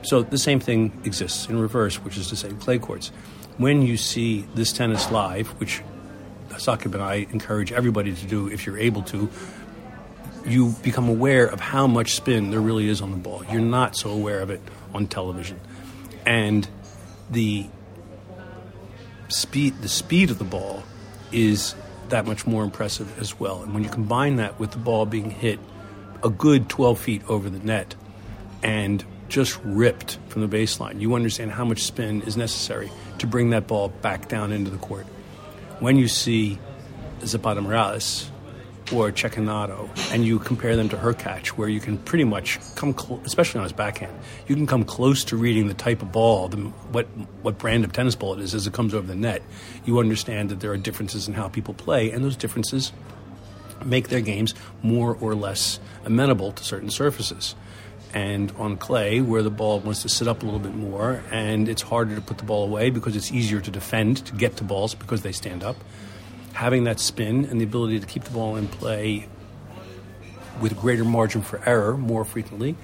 So 0.02 0.22
the 0.22 0.38
same 0.38 0.60
thing 0.60 0.92
exists 1.04 1.46
in 1.48 1.58
reverse, 1.58 1.96
which 1.96 2.16
is 2.16 2.28
to 2.28 2.36
say, 2.36 2.50
clay 2.52 2.78
courts. 2.78 3.12
When 3.58 3.82
you 3.82 3.96
see 3.96 4.46
this 4.54 4.72
tennis 4.72 5.10
live, 5.10 5.48
which 5.60 5.82
Saqib 6.50 6.94
and 6.94 7.02
I 7.02 7.26
encourage 7.30 7.72
everybody 7.72 8.14
to 8.14 8.26
do 8.26 8.48
if 8.48 8.66
you're 8.66 8.78
able 8.78 9.02
to, 9.04 9.28
you 10.46 10.74
become 10.82 11.08
aware 11.08 11.46
of 11.46 11.60
how 11.60 11.86
much 11.86 12.14
spin 12.14 12.50
there 12.50 12.60
really 12.60 12.88
is 12.88 13.00
on 13.00 13.10
the 13.10 13.16
ball. 13.16 13.44
You're 13.50 13.60
not 13.60 13.96
so 13.96 14.10
aware 14.10 14.40
of 14.40 14.50
it 14.50 14.60
on 14.94 15.06
television. 15.06 15.60
And 16.24 16.68
the 17.30 17.66
speed 19.28 19.80
the 19.80 19.88
speed 19.88 20.30
of 20.30 20.38
the 20.38 20.44
ball 20.44 20.82
is 21.30 21.74
that 22.10 22.26
much 22.26 22.46
more 22.46 22.62
impressive 22.62 23.18
as 23.20 23.38
well. 23.38 23.62
And 23.62 23.74
when 23.74 23.82
you 23.82 23.90
combine 23.90 24.36
that 24.36 24.60
with 24.60 24.72
the 24.72 24.78
ball 24.78 25.06
being 25.06 25.30
hit 25.30 25.58
a 26.22 26.30
good 26.30 26.68
12 26.68 26.98
feet 26.98 27.22
over 27.28 27.48
the 27.48 27.58
net 27.58 27.94
and 28.62 29.04
just 29.28 29.58
ripped 29.64 30.18
from 30.28 30.46
the 30.46 30.48
baseline, 30.48 31.00
you 31.00 31.14
understand 31.14 31.52
how 31.52 31.64
much 31.64 31.82
spin 31.82 32.22
is 32.22 32.36
necessary 32.36 32.90
to 33.18 33.26
bring 33.26 33.50
that 33.50 33.66
ball 33.66 33.88
back 33.88 34.28
down 34.28 34.52
into 34.52 34.70
the 34.70 34.78
court. 34.78 35.06
When 35.78 35.96
you 35.96 36.08
see 36.08 36.58
Zapata 37.24 37.60
Miralles 37.60 38.29
or 38.92 39.12
Cecchinato, 39.12 39.88
and 40.12 40.24
you 40.24 40.38
compare 40.38 40.76
them 40.76 40.88
to 40.88 40.96
Hurkacz, 40.96 41.48
where 41.48 41.68
you 41.68 41.80
can 41.80 41.98
pretty 41.98 42.24
much 42.24 42.58
come, 42.74 42.96
cl- 42.96 43.20
especially 43.24 43.58
on 43.58 43.64
his 43.64 43.72
backhand, 43.72 44.16
you 44.48 44.56
can 44.56 44.66
come 44.66 44.84
close 44.84 45.24
to 45.24 45.36
reading 45.36 45.68
the 45.68 45.74
type 45.74 46.02
of 46.02 46.10
ball, 46.10 46.48
the, 46.48 46.56
what 46.56 47.06
what 47.42 47.58
brand 47.58 47.84
of 47.84 47.92
tennis 47.92 48.14
ball 48.14 48.34
it 48.34 48.40
is 48.40 48.54
as 48.54 48.66
it 48.66 48.72
comes 48.72 48.94
over 48.94 49.06
the 49.06 49.14
net. 49.14 49.42
You 49.84 49.98
understand 49.98 50.48
that 50.50 50.60
there 50.60 50.72
are 50.72 50.76
differences 50.76 51.28
in 51.28 51.34
how 51.34 51.48
people 51.48 51.74
play, 51.74 52.10
and 52.10 52.24
those 52.24 52.36
differences 52.36 52.92
make 53.84 54.08
their 54.08 54.20
games 54.20 54.54
more 54.82 55.16
or 55.20 55.34
less 55.34 55.80
amenable 56.04 56.52
to 56.52 56.64
certain 56.64 56.90
surfaces. 56.90 57.54
And 58.12 58.52
on 58.58 58.76
clay, 58.76 59.20
where 59.20 59.42
the 59.42 59.50
ball 59.50 59.78
wants 59.78 60.02
to 60.02 60.08
sit 60.08 60.26
up 60.26 60.42
a 60.42 60.44
little 60.44 60.58
bit 60.58 60.74
more, 60.74 61.22
and 61.30 61.68
it's 61.68 61.82
harder 61.82 62.16
to 62.16 62.20
put 62.20 62.38
the 62.38 62.44
ball 62.44 62.64
away 62.64 62.90
because 62.90 63.14
it's 63.14 63.30
easier 63.30 63.60
to 63.60 63.70
defend 63.70 64.26
to 64.26 64.34
get 64.34 64.56
to 64.56 64.64
balls 64.64 64.96
because 64.96 65.22
they 65.22 65.30
stand 65.30 65.62
up 65.62 65.76
having 66.52 66.84
that 66.84 67.00
spin 67.00 67.44
and 67.46 67.60
the 67.60 67.64
ability 67.64 68.00
to 68.00 68.06
keep 68.06 68.24
the 68.24 68.30
ball 68.30 68.56
in 68.56 68.68
play 68.68 69.26
with 70.60 70.78
greater 70.78 71.04
margin 71.04 71.42
for 71.42 71.60
error 71.66 71.96
more 71.96 72.24
frequently 72.24 72.76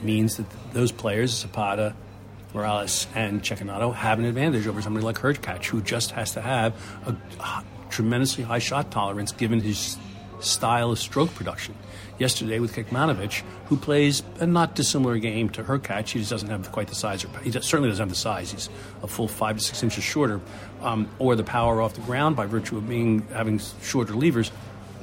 means 0.00 0.36
that 0.36 0.46
those 0.72 0.92
players, 0.92 1.32
Zapata, 1.32 1.94
Miralles, 2.52 3.06
and 3.14 3.42
Cecchinato, 3.42 3.94
have 3.94 4.18
an 4.18 4.24
advantage 4.24 4.66
over 4.66 4.80
somebody 4.82 5.04
like 5.04 5.16
Hurkacz, 5.16 5.64
who 5.66 5.80
just 5.80 6.12
has 6.12 6.32
to 6.32 6.40
have 6.40 6.74
a 7.06 7.62
tremendously 7.90 8.44
high 8.44 8.58
shot 8.58 8.90
tolerance 8.90 9.32
given 9.32 9.60
his 9.60 9.96
style 10.40 10.92
of 10.92 10.98
stroke 10.98 11.34
production. 11.34 11.74
Yesterday 12.18 12.58
with 12.58 12.74
Kecmanovic, 12.74 13.42
who 13.66 13.76
plays 13.76 14.24
a 14.40 14.46
not 14.46 14.74
dissimilar 14.74 15.18
game 15.18 15.48
to 15.50 15.62
Hurkacz, 15.62 16.08
he 16.08 16.18
just 16.18 16.30
doesn't 16.30 16.48
have 16.48 16.72
quite 16.72 16.88
the 16.88 16.96
size, 16.96 17.24
or 17.24 17.28
he 17.42 17.52
certainly 17.52 17.88
doesn't 17.88 18.02
have 18.02 18.08
the 18.08 18.16
size. 18.16 18.50
He's 18.50 18.68
a 19.02 19.06
full 19.06 19.28
five 19.28 19.56
to 19.56 19.62
six 19.62 19.82
inches 19.84 20.02
shorter, 20.02 20.40
um, 20.82 21.08
or 21.20 21.36
the 21.36 21.44
power 21.44 21.80
off 21.80 21.94
the 21.94 22.00
ground 22.00 22.34
by 22.34 22.46
virtue 22.46 22.76
of 22.76 22.88
being 22.88 23.26
having 23.32 23.60
shorter 23.82 24.14
levers. 24.14 24.50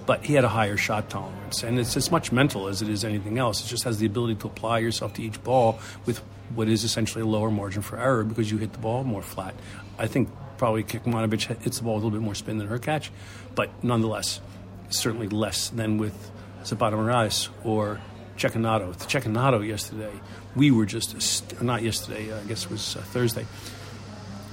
But 0.05 0.23
he 0.23 0.33
had 0.33 0.43
a 0.43 0.49
higher 0.49 0.77
shot 0.77 1.09
tolerance, 1.09 1.63
and 1.63 1.79
it's 1.79 1.97
as 1.97 2.11
much 2.11 2.31
mental 2.31 2.67
as 2.67 2.81
it 2.81 2.89
is 2.89 3.03
anything 3.03 3.39
else. 3.39 3.65
It 3.65 3.69
just 3.69 3.85
has 3.85 3.97
the 3.97 4.05
ability 4.05 4.35
to 4.35 4.47
apply 4.47 4.79
yourself 4.79 5.13
to 5.13 5.23
each 5.23 5.43
ball 5.43 5.79
with 6.05 6.21
what 6.53 6.67
is 6.67 6.83
essentially 6.83 7.23
a 7.23 7.25
lower 7.25 7.49
margin 7.49 7.81
for 7.81 7.97
error 7.97 8.23
because 8.23 8.51
you 8.51 8.57
hit 8.57 8.73
the 8.73 8.77
ball 8.79 9.03
more 9.03 9.23
flat. 9.23 9.55
I 9.97 10.05
think 10.05 10.29
probably 10.57 10.83
Kecmanovic 10.83 11.61
hits 11.63 11.77
the 11.77 11.83
ball 11.83 11.95
with 11.95 12.03
a 12.03 12.05
little 12.05 12.19
bit 12.19 12.23
more 12.23 12.35
spin 12.35 12.57
than 12.57 12.67
Hurkacz, 12.67 13.09
but 13.55 13.71
nonetheless, 13.83 14.41
certainly 14.89 15.27
less 15.27 15.69
than 15.69 15.97
with 15.97 16.31
Zapata 16.65 16.95
Miralles 16.95 17.49
or 17.63 18.01
Cecchinato. 18.37 18.87
With 18.87 19.07
Cecchinato 19.07 19.65
yesterday, 19.65 20.11
we 20.55 20.71
were 20.71 20.85
just, 20.85 21.61
not 21.61 21.83
yesterday, 21.83 22.33
I 22.33 22.43
guess 22.43 22.65
it 22.65 22.71
was 22.71 22.95
uh, 22.95 23.01
Thursday. 23.01 23.45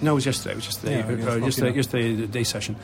No, 0.01 0.13
it 0.13 0.15
was 0.17 0.27
yesterday. 0.27 0.53
It 0.53 0.57
was 0.57 0.67
yesterday. 0.67 0.99
Yeah, 0.99 1.31
uh, 1.31 1.37
yesterday, 1.37 1.75
yesterday, 1.75 2.15
the 2.15 2.27
day 2.27 2.45
session. 2.45 2.77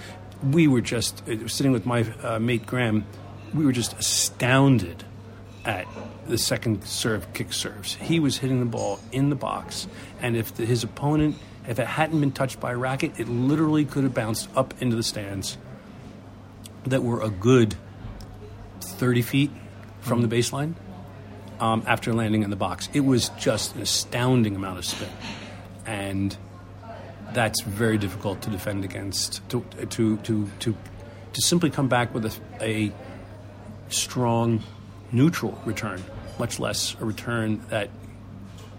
We 0.43 0.69
were 0.69 0.81
just 0.81 1.29
uh, 1.29 1.49
sitting 1.49 1.73
with 1.73 1.85
my 1.85 2.03
uh, 2.23 2.38
mate 2.38 2.64
Graham. 2.64 3.05
We 3.53 3.64
were 3.64 3.73
just 3.73 3.99
astounded 3.99 5.05
at 5.64 5.87
the 6.27 6.38
second 6.38 6.85
serve 6.85 7.33
kick 7.35 7.53
serves. 7.53 7.97
He 7.97 8.21
was 8.21 8.38
hitting 8.38 8.61
the 8.61 8.67
ball 8.67 9.01
in 9.11 9.31
the 9.31 9.37
box, 9.37 9.88
and 10.21 10.37
if 10.37 10.55
the, 10.55 10.64
his 10.64 10.85
opponent, 10.85 11.37
if 11.67 11.79
it 11.79 11.87
hadn't 11.87 12.21
been 12.21 12.33
touched 12.33 12.61
by 12.61 12.73
a 12.73 12.77
racket, 12.77 13.19
it 13.19 13.29
literally 13.29 13.85
could 13.85 14.05
have 14.05 14.14
bounced 14.14 14.49
up 14.57 14.81
into 14.81 14.95
the 14.95 15.03
stands 15.03 15.59
that 16.85 17.03
were 17.03 17.21
a 17.21 17.31
good 17.31 17.75
30 18.85 19.23
feet 19.23 19.51
from 20.01 20.21
mm-hmm. 20.21 20.29
the 20.29 20.37
baseline 20.37 20.75
um, 21.61 21.83
after 21.87 22.12
landing 22.12 22.43
in 22.43 22.51
the 22.51 22.57
box. 22.57 22.88
It 22.93 23.01
was 23.01 23.31
just 23.31 23.75
an 23.75 23.83
astounding 23.83 24.57
amount 24.57 24.79
of 24.79 24.85
spin. 24.85 25.11
And 25.87 26.37
that's 27.33 27.62
very 27.62 27.99
difficult 27.99 28.43
to 28.43 28.51
defend 28.51 28.85
against. 28.85 29.47
To, 29.51 29.64
to, 29.91 30.17
to, 30.19 30.51
to, 30.61 30.77
to 31.33 31.43
simply 31.43 31.71
come 31.71 31.88
back 31.88 32.14
with 32.14 32.25
a, 32.61 32.64
a 32.64 32.93
strong 33.88 34.62
neutral 35.12 35.61
return, 35.64 36.03
much 36.38 36.59
less 36.59 36.97
a 37.01 37.05
return 37.05 37.62
that 37.69 37.91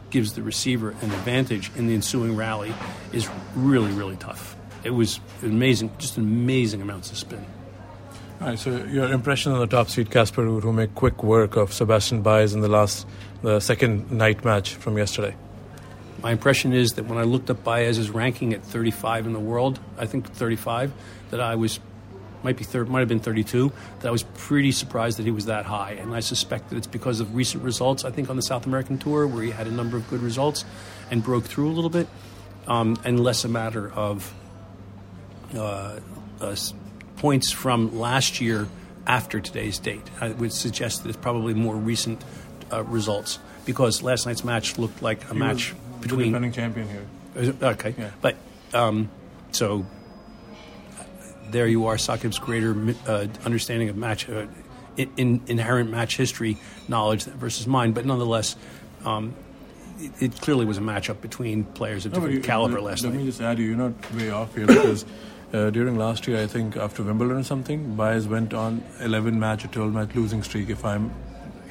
gives 0.09 0.33
the 0.33 0.41
receiver 0.41 0.89
an 0.89 1.11
advantage 1.11 1.71
in 1.75 1.87
the 1.87 1.93
ensuing 1.93 2.35
rally, 2.35 2.73
is 3.13 3.29
really, 3.55 3.91
really 3.91 4.15
tough. 4.15 4.55
It 4.83 4.91
was 4.91 5.19
amazing, 5.43 5.91
just 5.97 6.17
amazing 6.17 6.81
amounts 6.81 7.11
of 7.11 7.17
spin. 7.17 7.45
All 8.41 8.47
right, 8.47 8.57
so 8.57 8.85
your 8.85 9.11
impression 9.11 9.51
on 9.51 9.59
the 9.59 9.67
top 9.67 9.89
seed 9.89 10.09
Casper 10.11 10.45
Ruud, 10.45 10.63
who 10.63 10.71
made 10.71 10.95
quick 10.95 11.23
work 11.23 11.57
of 11.57 11.73
Sebastian 11.73 12.21
Baez 12.21 12.53
in 12.53 12.61
the 12.61 12.69
last, 12.69 13.05
the 13.41 13.59
second 13.59 14.13
night 14.13 14.45
match 14.45 14.75
from 14.75 14.97
yesterday. 14.97 15.35
My 16.23 16.31
impression 16.31 16.71
is 16.71 16.91
that 16.91 17.05
when 17.05 17.17
I 17.17 17.23
looked 17.23 17.49
up 17.49 17.65
Baez's 17.65 18.09
ranking 18.09 18.53
at 18.53 18.63
35 18.63 19.25
in 19.25 19.33
the 19.33 19.41
world, 19.41 19.81
I 19.97 20.05
think 20.05 20.25
35, 20.31 20.93
that 21.31 21.41
I 21.41 21.55
was 21.55 21.81
might 22.41 22.55
be 22.55 22.63
third, 22.63 22.87
might 22.87 22.99
have 22.99 23.09
been 23.09 23.19
32. 23.19 23.73
That 23.99 24.07
I 24.07 24.11
was 24.11 24.23
pretty 24.23 24.71
surprised 24.71 25.19
that 25.19 25.23
he 25.23 25.31
was 25.31 25.47
that 25.47 25.65
high, 25.65 25.97
and 25.99 26.15
I 26.15 26.21
suspect 26.21 26.69
that 26.69 26.77
it's 26.77 26.87
because 26.87 27.19
of 27.19 27.35
recent 27.35 27.61
results. 27.61 28.05
I 28.05 28.11
think 28.11 28.29
on 28.29 28.37
the 28.37 28.41
South 28.41 28.65
American 28.65 28.97
tour 28.97 29.27
where 29.27 29.43
he 29.43 29.51
had 29.51 29.67
a 29.67 29.71
number 29.71 29.97
of 29.97 30.09
good 30.09 30.21
results 30.21 30.63
and 31.11 31.21
broke 31.21 31.43
through 31.43 31.69
a 31.69 31.75
little 31.75 31.89
bit, 31.89 32.07
um, 32.67 32.95
and 33.03 33.19
less 33.19 33.43
a 33.43 33.49
matter 33.49 33.91
of 33.91 34.33
uh, 35.53 35.99
points 37.19 37.51
from 37.51 37.99
last 37.99 38.41
year 38.41 38.67
after 39.05 39.39
today's 39.39 39.77
date. 39.79 40.01
I 40.19 40.29
would 40.29 40.51
suggest 40.53 41.03
that 41.03 41.09
it's 41.09 41.17
probably 41.17 41.53
more 41.53 41.75
recent 41.75 42.23
uh, 42.71 42.83
results 42.83 43.39
because 43.65 44.01
last 44.01 44.25
night's 44.25 44.43
match 44.43 44.77
looked 44.79 45.01
like 45.01 45.23
a 45.29 45.33
He 45.33 45.39
match 45.39 45.73
was 45.73 46.01
between. 46.01 46.19
the 46.19 46.39
defending 46.39 46.51
champion 46.51 46.87
here. 46.87 47.53
Okay, 47.61 47.93
Yeah. 47.97 48.09
but 48.21 48.35
um, 48.73 49.09
so 49.51 49.85
uh, 50.99 51.03
there 51.51 51.67
you 51.67 51.85
are, 51.87 51.95
Saqib's 51.95 52.39
greater 52.39 52.75
uh, 53.07 53.27
understanding 53.45 53.89
of 53.89 53.95
match, 53.97 54.27
uh, 54.29 54.47
in, 54.97 55.09
in, 55.17 55.41
inherent 55.47 55.89
match 55.91 56.17
history 56.17 56.57
knowledge 56.87 57.23
versus 57.23 57.67
mine, 57.67 57.91
but 57.93 58.05
nonetheless, 58.05 58.55
um, 59.05 59.33
it, 59.99 60.11
it 60.21 60.41
clearly 60.41 60.65
was 60.65 60.77
a 60.77 60.81
matchup 60.81 61.21
between 61.21 61.63
players 61.63 62.05
of 62.05 62.11
No, 62.13 62.19
different 62.19 62.35
you- 62.37 62.41
caliber 62.41 62.81
last 62.81 63.03
let 63.03 63.09
night. 63.09 63.17
Let 63.17 63.25
me 63.25 63.29
just 63.29 63.41
add 63.41 63.59
you, 63.59 63.65
you're 63.65 63.77
not 63.77 64.13
way 64.15 64.29
off 64.29 64.55
here 64.55 64.67
because 64.67 65.05
uh, 65.53 65.69
during 65.71 65.97
last 65.97 66.27
year, 66.27 66.41
I 66.41 66.47
think 66.47 66.77
after 66.77 67.03
Wimbledon 67.03 67.37
or 67.37 67.43
something, 67.43 67.95
Baez 67.95 68.27
went 68.27 68.53
on 68.53 68.83
11 68.99 69.39
match 69.39 69.65
or 69.65 69.69
12 69.69 69.93
match 69.93 70.15
losing 70.15 70.43
streak. 70.43 70.69
If 70.69 70.85
I'm, 70.85 71.11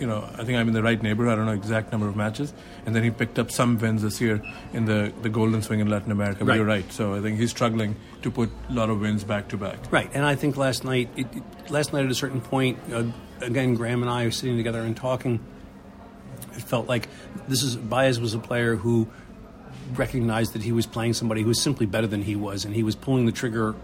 you 0.00 0.06
know, 0.06 0.28
I 0.36 0.44
think 0.44 0.58
I'm 0.58 0.68
in 0.68 0.74
the 0.74 0.82
right 0.82 1.00
neighborhood. 1.02 1.32
I 1.32 1.36
don't 1.36 1.46
know 1.46 1.52
exact 1.52 1.92
number 1.92 2.08
of 2.08 2.16
matches, 2.16 2.52
and 2.86 2.94
then 2.94 3.02
he 3.04 3.10
picked 3.10 3.38
up 3.38 3.50
some 3.50 3.78
wins 3.78 4.02
this 4.02 4.20
year 4.20 4.42
in 4.72 4.84
the 4.86 5.12
the 5.22 5.28
Golden 5.28 5.62
Swing 5.62 5.80
in 5.80 5.88
Latin 5.88 6.10
America. 6.12 6.40
But 6.40 6.48
Right. 6.48 6.56
you're 6.56 6.64
right. 6.66 6.92
So 6.92 7.14
I 7.14 7.20
think 7.20 7.38
he's 7.38 7.50
struggling 7.50 7.94
to 8.22 8.30
put 8.30 8.50
a 8.68 8.72
lot 8.72 8.90
of 8.90 9.00
wins 9.00 9.22
back 9.24 9.48
to 9.48 9.56
back. 9.56 9.78
Right, 9.92 10.10
and 10.14 10.24
I 10.24 10.34
think 10.34 10.56
last 10.56 10.84
night, 10.84 11.08
it, 11.16 11.26
it- 11.34 11.70
last 11.70 11.92
night 11.92 12.04
at 12.04 12.10
a 12.10 12.14
certain 12.14 12.40
point, 12.40 12.78
uh, 12.92 13.04
again, 13.40 13.74
Graham 13.74 14.02
and 14.02 14.10
I 14.10 14.24
were 14.24 14.30
sitting 14.32 14.56
together 14.56 14.80
and 14.80 14.96
talking. 14.96 15.40
It 16.56 16.62
felt 16.62 16.88
like 16.88 17.08
this 17.46 17.62
is 17.62 17.76
Baez 17.76 18.18
was 18.20 18.34
a 18.34 18.38
player 18.40 18.74
who 18.76 19.06
recognized 19.94 20.52
that 20.52 20.62
he 20.62 20.72
was 20.72 20.86
playing 20.86 21.14
somebody 21.14 21.42
who 21.42 21.48
was 21.48 21.60
simply 21.60 21.86
better 21.86 22.06
than 22.06 22.22
he 22.22 22.36
was, 22.36 22.64
and 22.64 22.74
he 22.74 22.82
was 22.82 22.94
pulling 22.94 23.26
the 23.26 23.32
trigger 23.32 23.74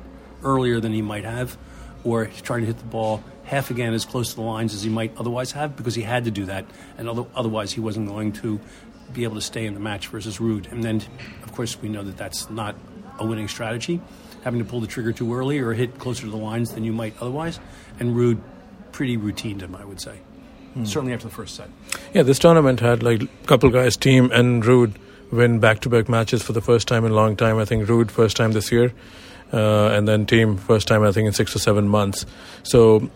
earlier 0.43 0.81
than 0.81 0.93
he 0.93 1.03
might 1.03 1.25
have, 1.25 1.57
or 2.03 2.27
trying 2.43 2.61
to 2.61 2.67
hit 2.67 2.79
the 2.79 2.85
ball 2.85 3.23
half 3.45 3.71
again 3.71 3.93
as 3.93 4.05
close 4.05 4.31
to 4.31 4.37
the 4.37 4.43
lines 4.43 4.75
as 4.75 4.83
he 4.83 4.91
might 4.91 5.17
otherwise 5.17 5.53
have, 5.53 5.77
because 5.77 5.95
he 5.95 6.03
had 6.03 6.25
to 6.25 6.31
do 6.31 6.45
that, 6.47 6.65
and 6.99 7.09
otherwise 7.35 7.73
he 7.73 7.81
wasn't 7.81 8.09
going 8.09 8.33
to 8.33 8.61
be 9.13 9.25
able 9.25 9.35
to 9.35 9.41
stay 9.41 9.67
in 9.67 9.75
the 9.75 9.81
match 9.81 10.09
versus 10.09 10.39
Ruud. 10.39 10.71
And 10.73 10.83
then, 10.83 11.03
of 11.43 11.53
course, 11.53 11.81
we 11.81 11.89
know 11.89 12.03
that 12.03 12.17
that's 12.17 12.51
not 12.51 12.75
a 13.19 13.27
winning 13.27 13.49
strategy, 13.49 14.01
having 14.43 14.59
to 14.59 14.65
pull 14.65 14.81
the 14.81 14.87
trigger 14.87 15.13
too 15.13 15.35
early 15.35 15.59
or 15.59 15.73
hit 15.73 15.99
closer 15.99 16.23
to 16.25 16.31
the 16.31 16.37
lines 16.37 16.73
than 16.73 16.85
you 16.85 16.93
might 16.93 17.15
otherwise. 17.21 17.61
And 18.01 18.17
Ruud 18.17 18.41
pretty 18.93 19.17
routine 19.17 19.61
him, 19.61 19.75
I 19.75 19.85
would 19.85 20.01
say. 20.01 20.19
Hmm. 20.75 20.85
Certainly 20.85 21.15
after 21.15 21.29
the 21.29 21.35
first 21.35 21.55
set. 21.55 21.69
Yeah, 22.13 22.23
this 22.23 22.39
tournament 22.39 22.81
had 22.81 23.03
like 23.03 23.23
a 23.23 23.29
couple 23.47 23.71
guys, 23.71 23.97
Thiem 23.97 24.33
and 24.33 24.63
Ruud, 24.63 24.95
win 25.31 25.61
back-to-back 25.61 26.09
matches 26.09 26.43
for 26.43 26.53
the 26.53 26.61
first 26.61 26.89
time 26.89 27.05
in 27.05 27.13
a 27.13 27.15
long 27.15 27.37
time. 27.37 27.59
I 27.59 27.65
think 27.65 27.87
Ruud 27.89 28.11
first 28.11 28.37
time 28.37 28.53
this 28.53 28.71
year, 28.71 28.93
uh, 29.53 29.89
and 29.89 30.07
then 30.07 30.27
Thiem 30.27 30.59
first 30.59 30.89
time 30.89 31.03
I 31.03 31.13
think 31.13 31.27
in 31.27 31.33
six 31.33 31.55
or 31.55 31.59
seven 31.59 31.89
months. 31.89 32.27
So, 32.63 33.11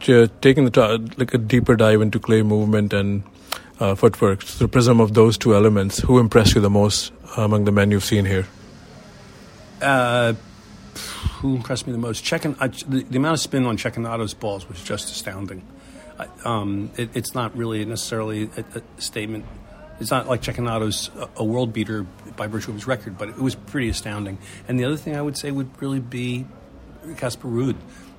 taking 0.00 0.64
the 0.64 0.70
to- 0.70 1.10
like 1.16 1.34
a 1.34 1.38
deeper 1.38 1.76
dive 1.76 2.00
into 2.00 2.18
clay 2.18 2.42
movement 2.42 2.92
and 2.92 3.22
uh, 3.78 3.94
footwork 3.94 4.44
the 4.44 4.68
prism 4.68 5.00
of 5.00 5.14
those 5.14 5.38
two 5.38 5.54
elements, 5.54 5.98
who 6.00 6.18
impressed 6.18 6.54
you 6.54 6.60
the 6.60 6.70
most 6.70 7.12
among 7.36 7.64
the 7.64 7.72
men 7.72 7.90
you've 7.90 8.04
seen 8.04 8.24
here? 8.24 8.46
Uh, 9.80 10.34
who 11.40 11.56
impressed 11.56 11.86
me 11.86 11.92
the 11.92 11.98
most? 11.98 12.22
Checking 12.22 12.52
the, 12.52 13.04
the 13.08 13.16
amount 13.16 13.34
of 13.34 13.40
spin 13.40 13.64
on 13.64 13.78
Cecchinato's 13.78 14.34
balls 14.34 14.68
was 14.68 14.82
just 14.82 15.10
astounding. 15.10 15.62
I, 16.18 16.28
um, 16.44 16.90
it, 16.96 17.10
it's 17.14 17.34
not 17.34 17.56
really 17.56 17.84
necessarily 17.86 18.50
a, 18.56 18.78
a 18.78 19.00
statement. 19.00 19.46
It's 20.00 20.10
not 20.10 20.26
like 20.26 20.40
Cecchinato's 20.42 21.10
a, 21.36 21.44
world 21.44 21.72
beater 21.72 22.06
by 22.36 22.46
virtue 22.46 22.70
of 22.70 22.76
his 22.76 22.86
record, 22.86 23.18
but 23.18 23.28
it 23.28 23.38
was 23.38 23.54
pretty 23.54 23.90
astounding. 23.90 24.38
And 24.66 24.80
the 24.80 24.84
other 24.84 24.96
thing 24.96 25.14
I 25.14 25.20
would 25.20 25.36
say 25.36 25.50
would 25.50 25.70
really 25.80 26.00
be 26.00 26.46
Casper 27.18 27.48
Ruud. 27.48 27.76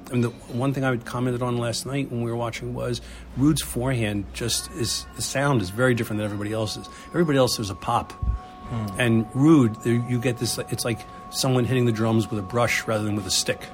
I 0.07 0.13
mean, 0.13 0.21
the 0.21 0.29
one 0.29 0.73
thing 0.73 0.83
I 0.83 0.91
would 0.91 1.05
commented 1.05 1.41
on 1.41 1.57
last 1.57 1.85
night 1.85 2.11
when 2.11 2.21
we 2.21 2.29
were 2.29 2.37
watching 2.37 2.73
was 2.73 3.01
Ruud's 3.37 3.61
forehand 3.63 4.25
just 4.33 4.69
is 4.71 5.05
the 5.15 5.21
sound 5.21 5.61
is 5.61 5.69
very 5.69 5.95
different 5.95 6.17
than 6.17 6.25
everybody 6.25 6.53
else's. 6.53 6.87
Everybody 7.09 7.37
else 7.37 7.57
there's 7.57 7.69
a 7.69 7.75
pop, 7.75 8.13
and 8.99 9.25
Ruud 9.31 9.85
you 9.85 10.19
get 10.19 10.37
this. 10.37 10.57
It's 10.69 10.85
like 10.85 10.99
someone 11.29 11.65
hitting 11.65 11.85
the 11.85 11.91
drums 11.91 12.29
with 12.29 12.39
a 12.39 12.43
brush 12.43 12.87
rather 12.87 13.03
than 13.05 13.15
with 13.15 13.25
a 13.25 13.31
stick, 13.31 13.65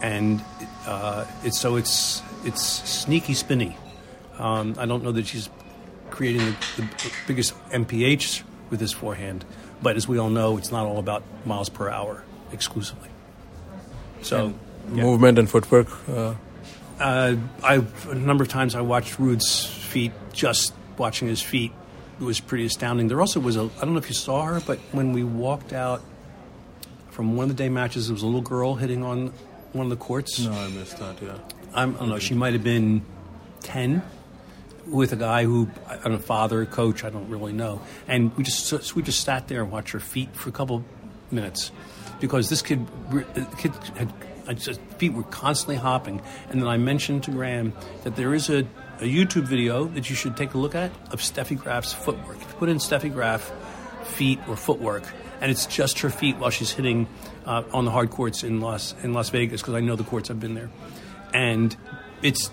and 0.00 0.42
uh, 0.86 1.24
it's 1.42 1.58
so 1.58 1.76
it's 1.76 2.22
it's 2.44 2.62
sneaky 2.88 3.34
spinny. 3.34 3.76
Um, 4.38 4.74
I 4.78 4.86
don't 4.86 5.02
know 5.02 5.12
that 5.12 5.26
she's 5.26 5.50
creating 6.10 6.40
the, 6.76 6.82
the 6.82 7.12
biggest 7.26 7.54
MPH 7.70 8.42
with 8.70 8.80
his 8.80 8.92
forehand, 8.92 9.44
but 9.82 9.96
as 9.96 10.06
we 10.06 10.18
all 10.18 10.30
know, 10.30 10.56
it's 10.58 10.70
not 10.70 10.86
all 10.86 10.98
about 10.98 11.22
miles 11.44 11.68
per 11.68 11.88
hour 11.88 12.22
exclusively. 12.52 13.08
So. 14.22 14.54
yeah. 14.92 15.02
Movement 15.04 15.38
and 15.38 15.48
footwork. 15.48 15.88
Uh, 16.08 16.34
Uh, 17.00 17.36
I 17.64 17.82
a 18.10 18.14
number 18.14 18.44
of 18.44 18.50
times 18.50 18.74
I 18.74 18.82
watched 18.82 19.18
Ruud's 19.18 19.64
feet. 19.64 20.12
Just 20.34 20.74
watching 20.98 21.28
his 21.28 21.40
feet 21.40 21.72
was 22.18 22.40
pretty 22.40 22.66
astounding. 22.66 23.08
There 23.08 23.20
also 23.22 23.40
was 23.40 23.56
a 23.56 23.70
I 23.78 23.84
don't 23.86 23.94
know 23.94 23.98
if 24.04 24.10
you 24.10 24.14
saw 24.14 24.44
her, 24.44 24.60
but 24.60 24.78
when 24.92 25.14
we 25.14 25.24
walked 25.24 25.72
out 25.72 26.02
from 27.08 27.36
one 27.36 27.44
of 27.50 27.56
the 27.56 27.62
day 27.62 27.70
matches, 27.70 28.08
there 28.08 28.12
was 28.14 28.22
a 28.22 28.26
little 28.26 28.42
girl 28.42 28.74
hitting 28.74 29.02
on 29.02 29.32
one 29.72 29.86
of 29.86 29.90
the 29.90 29.96
courts. 29.96 30.40
no, 30.40 30.52
I 30.52 30.68
missed 30.68 30.98
that. 30.98 31.22
Yeah. 31.22 31.38
I'm, 31.72 31.94
I 31.94 31.98
don't 32.00 32.08
know. 32.10 32.18
She 32.18 32.34
might 32.34 32.52
have 32.52 32.64
been 32.64 33.00
ten 33.60 34.02
with 34.90 35.12
a 35.12 35.16
guy 35.16 35.44
who 35.44 35.68
I 35.86 35.96
don't 35.96 36.12
know, 36.12 36.18
father, 36.18 36.66
coach. 36.66 37.04
I 37.04 37.10
don't 37.10 37.28
really 37.28 37.52
know. 37.52 37.80
And 38.08 38.36
we 38.36 38.44
just 38.44 38.66
so 38.66 38.80
we 38.94 39.02
just 39.02 39.24
sat 39.24 39.48
there 39.48 39.62
and 39.62 39.70
watched 39.70 39.92
her 39.92 40.00
feet 40.00 40.34
for 40.34 40.48
a 40.48 40.52
couple 40.52 40.84
minutes 41.30 41.70
because 42.20 42.48
this 42.48 42.62
kid, 42.62 42.86
kid 43.58 43.72
had 43.96 44.12
just 44.58 44.80
feet 44.98 45.12
were 45.12 45.22
constantly 45.24 45.76
hopping. 45.76 46.20
And 46.50 46.60
then 46.60 46.68
I 46.68 46.76
mentioned 46.76 47.24
to 47.24 47.30
Graham 47.30 47.72
that 48.04 48.16
there 48.16 48.34
is 48.34 48.50
a, 48.50 48.60
a 48.98 49.04
YouTube 49.04 49.44
video 49.44 49.84
that 49.84 50.10
you 50.10 50.16
should 50.16 50.36
take 50.36 50.54
a 50.54 50.58
look 50.58 50.74
at 50.74 50.90
of 51.12 51.20
Steffi 51.20 51.58
Graf's 51.58 51.92
footwork. 51.92 52.36
If 52.36 52.48
you 52.48 52.54
put 52.58 52.68
in 52.68 52.78
Steffi 52.78 53.12
Graf 53.12 53.50
feet 54.04 54.40
or 54.48 54.56
footwork, 54.56 55.04
and 55.40 55.50
it's 55.50 55.66
just 55.66 56.00
her 56.00 56.10
feet 56.10 56.36
while 56.36 56.50
she's 56.50 56.70
hitting 56.70 57.06
uh, 57.46 57.62
on 57.72 57.84
the 57.84 57.90
hard 57.90 58.10
courts 58.10 58.42
in 58.42 58.60
Las 58.60 58.94
in 59.02 59.12
Las 59.12 59.30
Vegas 59.30 59.62
because 59.62 59.74
I 59.74 59.80
know 59.80 59.96
the 59.96 60.04
courts. 60.04 60.30
I've 60.30 60.40
been 60.40 60.54
there, 60.54 60.70
and 61.32 61.74
it's 62.22 62.50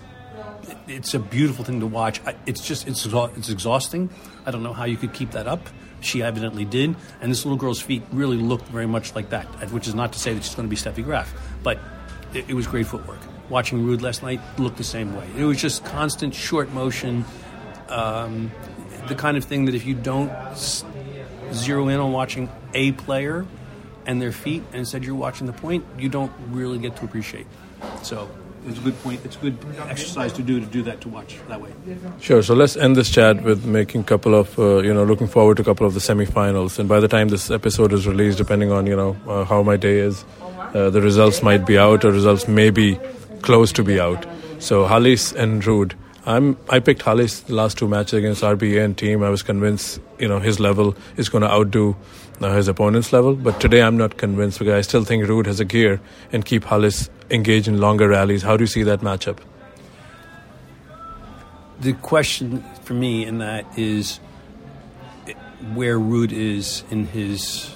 it's 0.86 1.14
a 1.14 1.18
beautiful 1.18 1.64
thing 1.64 1.80
to 1.80 1.86
watch. 1.86 2.20
It's 2.46 2.60
just 2.66 2.86
it's 2.88 3.06
it's 3.06 3.48
exhausting. 3.48 4.10
I 4.46 4.50
don't 4.50 4.62
know 4.62 4.72
how 4.72 4.84
you 4.84 4.96
could 4.96 5.12
keep 5.12 5.32
that 5.32 5.46
up. 5.46 5.60
She 6.00 6.22
evidently 6.22 6.64
did, 6.64 6.94
and 7.20 7.30
this 7.30 7.44
little 7.44 7.58
girl's 7.58 7.80
feet 7.80 8.02
really 8.12 8.36
looked 8.36 8.68
very 8.68 8.86
much 8.86 9.14
like 9.14 9.30
that. 9.30 9.46
Which 9.72 9.88
is 9.88 9.94
not 9.94 10.12
to 10.12 10.18
say 10.18 10.32
that 10.32 10.44
she's 10.44 10.54
going 10.54 10.68
to 10.68 10.70
be 10.70 10.76
Steffi 10.76 11.04
Graf, 11.04 11.32
but 11.62 11.78
it, 12.34 12.48
it 12.48 12.54
was 12.54 12.66
great 12.66 12.86
footwork. 12.86 13.18
Watching 13.48 13.84
Ruud 13.84 14.02
last 14.02 14.22
night 14.22 14.40
looked 14.58 14.76
the 14.76 14.84
same 14.84 15.16
way. 15.16 15.26
It 15.36 15.44
was 15.44 15.60
just 15.60 15.84
constant 15.84 16.34
short 16.34 16.70
motion, 16.72 17.24
um, 17.88 18.52
the 19.08 19.14
kind 19.14 19.36
of 19.36 19.44
thing 19.44 19.64
that 19.64 19.74
if 19.74 19.86
you 19.86 19.94
don't 19.94 20.30
zero 21.52 21.88
in 21.88 21.98
on 21.98 22.12
watching 22.12 22.48
a 22.74 22.92
player 22.92 23.46
and 24.06 24.20
their 24.20 24.32
feet, 24.32 24.62
and 24.68 24.80
instead 24.80 25.04
you're 25.04 25.14
watching 25.14 25.46
the 25.46 25.52
point, 25.52 25.84
you 25.98 26.08
don't 26.08 26.32
really 26.50 26.78
get 26.78 26.96
to 26.96 27.04
appreciate. 27.04 27.46
So 28.02 28.28
it's 28.66 28.78
a 28.78 28.82
good 28.82 29.02
point. 29.02 29.24
It's 29.24 29.36
a 29.36 29.38
good 29.38 29.56
exercise 29.88 30.32
to 30.34 30.42
do 30.42 30.60
to 30.60 30.66
do 30.66 30.82
that 30.82 31.00
to 31.02 31.08
watch 31.08 31.38
that 31.48 31.60
way. 31.60 31.72
Sure. 32.20 32.42
So 32.42 32.54
let's 32.54 32.76
end 32.76 32.96
this 32.96 33.10
chat 33.10 33.42
with 33.42 33.64
making 33.64 34.02
a 34.02 34.04
couple 34.04 34.34
of, 34.34 34.58
uh, 34.58 34.78
you 34.78 34.92
know, 34.92 35.04
looking 35.04 35.26
forward 35.26 35.56
to 35.56 35.62
a 35.62 35.64
couple 35.64 35.86
of 35.86 35.94
the 35.94 36.00
semifinals. 36.00 36.78
And 36.78 36.88
by 36.88 37.00
the 37.00 37.08
time 37.08 37.28
this 37.28 37.50
episode 37.50 37.92
is 37.92 38.06
released, 38.06 38.38
depending 38.38 38.72
on, 38.72 38.86
you 38.86 38.96
know, 38.96 39.16
uh, 39.26 39.44
how 39.44 39.62
my 39.62 39.76
day 39.76 39.98
is, 39.98 40.24
uh, 40.74 40.90
the 40.90 41.00
results 41.00 41.42
might 41.42 41.66
be 41.66 41.78
out 41.78 42.04
or 42.04 42.10
results 42.10 42.48
may 42.48 42.70
be 42.70 42.98
close 43.42 43.72
to 43.72 43.82
be 43.82 44.00
out. 44.00 44.26
So 44.58 44.86
Halys 44.86 45.34
and 45.34 45.62
Ruud. 45.62 45.94
I'm, 46.26 46.58
I 46.68 46.80
picked 46.80 47.02
Halys 47.02 47.46
the 47.46 47.54
last 47.54 47.78
two 47.78 47.88
matches 47.88 48.14
against 48.14 48.42
RBA 48.42 48.84
and 48.84 48.96
Thiem. 48.96 49.24
I 49.24 49.30
was 49.30 49.42
convinced, 49.42 50.00
you 50.18 50.28
know, 50.28 50.40
his 50.40 50.60
level 50.60 50.94
is 51.16 51.30
going 51.30 51.42
to 51.42 51.50
outdo 51.50 51.96
his 52.40 52.68
opponent's 52.68 53.12
level. 53.12 53.34
But 53.34 53.60
today 53.60 53.82
I'm 53.82 53.96
not 53.96 54.16
convinced 54.16 54.58
because 54.58 54.74
I 54.74 54.80
still 54.80 55.04
think 55.04 55.24
Ruud 55.24 55.46
has 55.46 55.60
a 55.60 55.64
gear 55.64 56.00
and 56.32 56.44
keep 56.44 56.64
Halys 56.64 57.08
engaged 57.30 57.68
in 57.68 57.80
longer 57.80 58.08
rallies. 58.08 58.42
How 58.42 58.56
do 58.56 58.62
you 58.62 58.68
see 58.68 58.82
that 58.84 59.00
matchup? 59.00 59.38
The 61.80 61.92
question 61.92 62.64
for 62.82 62.94
me 62.94 63.24
in 63.24 63.38
that 63.38 63.78
is 63.78 64.18
where 65.74 65.98
Ruud 65.98 66.32
is 66.32 66.84
in 66.90 67.06
his 67.06 67.70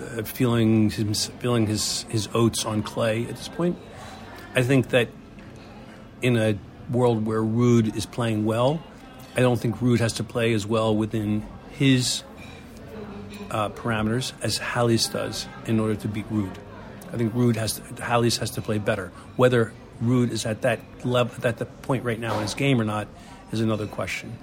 uh, 0.00 0.22
feeling 0.22 0.90
his 0.90 1.26
feeling 1.38 1.66
his 1.66 2.04
his 2.08 2.28
oats 2.34 2.64
on 2.64 2.82
clay 2.82 3.24
at 3.24 3.36
this 3.36 3.48
point. 3.48 3.78
I 4.54 4.62
think 4.62 4.88
that 4.90 5.08
in 6.22 6.36
a 6.36 6.58
world 6.90 7.26
where 7.26 7.42
Ruud 7.42 7.96
is 7.96 8.06
playing 8.06 8.44
well, 8.44 8.82
I 9.36 9.40
don't 9.40 9.60
think 9.60 9.76
Ruud 9.76 10.00
has 10.00 10.14
to 10.14 10.24
play 10.24 10.52
as 10.52 10.66
well 10.66 10.96
within 10.96 11.46
his 11.70 12.22
uh, 13.50 13.70
parameters 13.70 14.32
as 14.42 14.58
Halys 14.58 15.12
does 15.12 15.46
in 15.66 15.80
order 15.80 15.94
to 15.96 16.08
beat 16.08 16.28
Ruud. 16.30 16.54
I 17.12 17.16
think 17.16 17.32
Ruud 17.34 17.56
has 17.56 17.80
to, 17.80 18.40
has 18.40 18.50
to 18.50 18.62
play 18.62 18.78
better. 18.78 19.10
Whether 19.36 19.72
Ruud 20.02 20.30
is 20.30 20.46
at 20.46 20.62
that 20.62 20.80
level, 21.04 21.46
at 21.46 21.58
the 21.58 21.64
point 21.64 22.04
right 22.04 22.20
now 22.20 22.36
in 22.36 22.42
his 22.42 22.54
game 22.54 22.80
or 22.80 22.84
not, 22.84 23.08
is 23.52 23.60
another 23.60 23.86
question. 23.86 24.36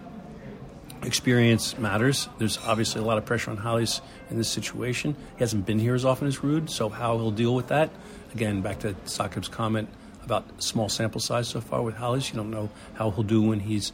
Experience 1.04 1.78
matters. 1.78 2.28
There's 2.40 2.58
obviously 2.58 3.02
a 3.02 3.06
lot 3.06 3.18
of 3.20 3.26
pressure 3.26 3.52
on 3.52 3.58
Halys 3.58 4.02
in 4.32 4.38
this 4.38 4.50
situation. 4.50 5.16
He 5.36 5.40
hasn't 5.40 5.66
been 5.66 5.78
here 5.78 5.94
as 5.94 6.04
often 6.04 6.28
as 6.28 6.38
Ruud, 6.38 6.70
so 6.70 6.90
how 6.90 7.18
he'll 7.18 7.32
deal 7.32 7.54
with 7.54 7.68
that. 7.68 7.92
Again, 8.34 8.62
back 8.62 8.80
to 8.80 8.94
Saqib's 9.06 9.48
comment 9.48 9.90
about 10.24 10.64
small 10.64 10.90
sample 10.90 11.22
size 11.22 11.48
so 11.48 11.62
far 11.62 11.84
with 11.84 11.96
Halys. 11.96 12.32
You 12.32 12.38
don't 12.38 12.50
know 12.50 12.70
how 12.96 13.12
he'll 13.12 13.24
do 13.24 13.42
when 13.44 13.60
he's 13.60 13.94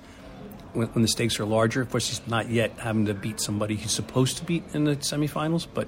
when, 0.74 0.88
when, 0.90 1.02
the 1.02 1.08
stakes 1.08 1.40
are 1.40 1.46
larger. 1.46 1.82
Of 1.82 1.92
course, 1.92 2.10
he's 2.10 2.26
not 2.28 2.50
yet 2.50 2.80
having 2.80 3.06
to 3.06 3.14
beat 3.14 3.40
somebody 3.40 3.76
he's 3.76 3.92
supposed 3.92 4.38
to 4.38 4.46
beat 4.46 4.64
in 4.74 4.86
the 4.86 4.96
semifinals, 4.98 5.68
but 5.74 5.88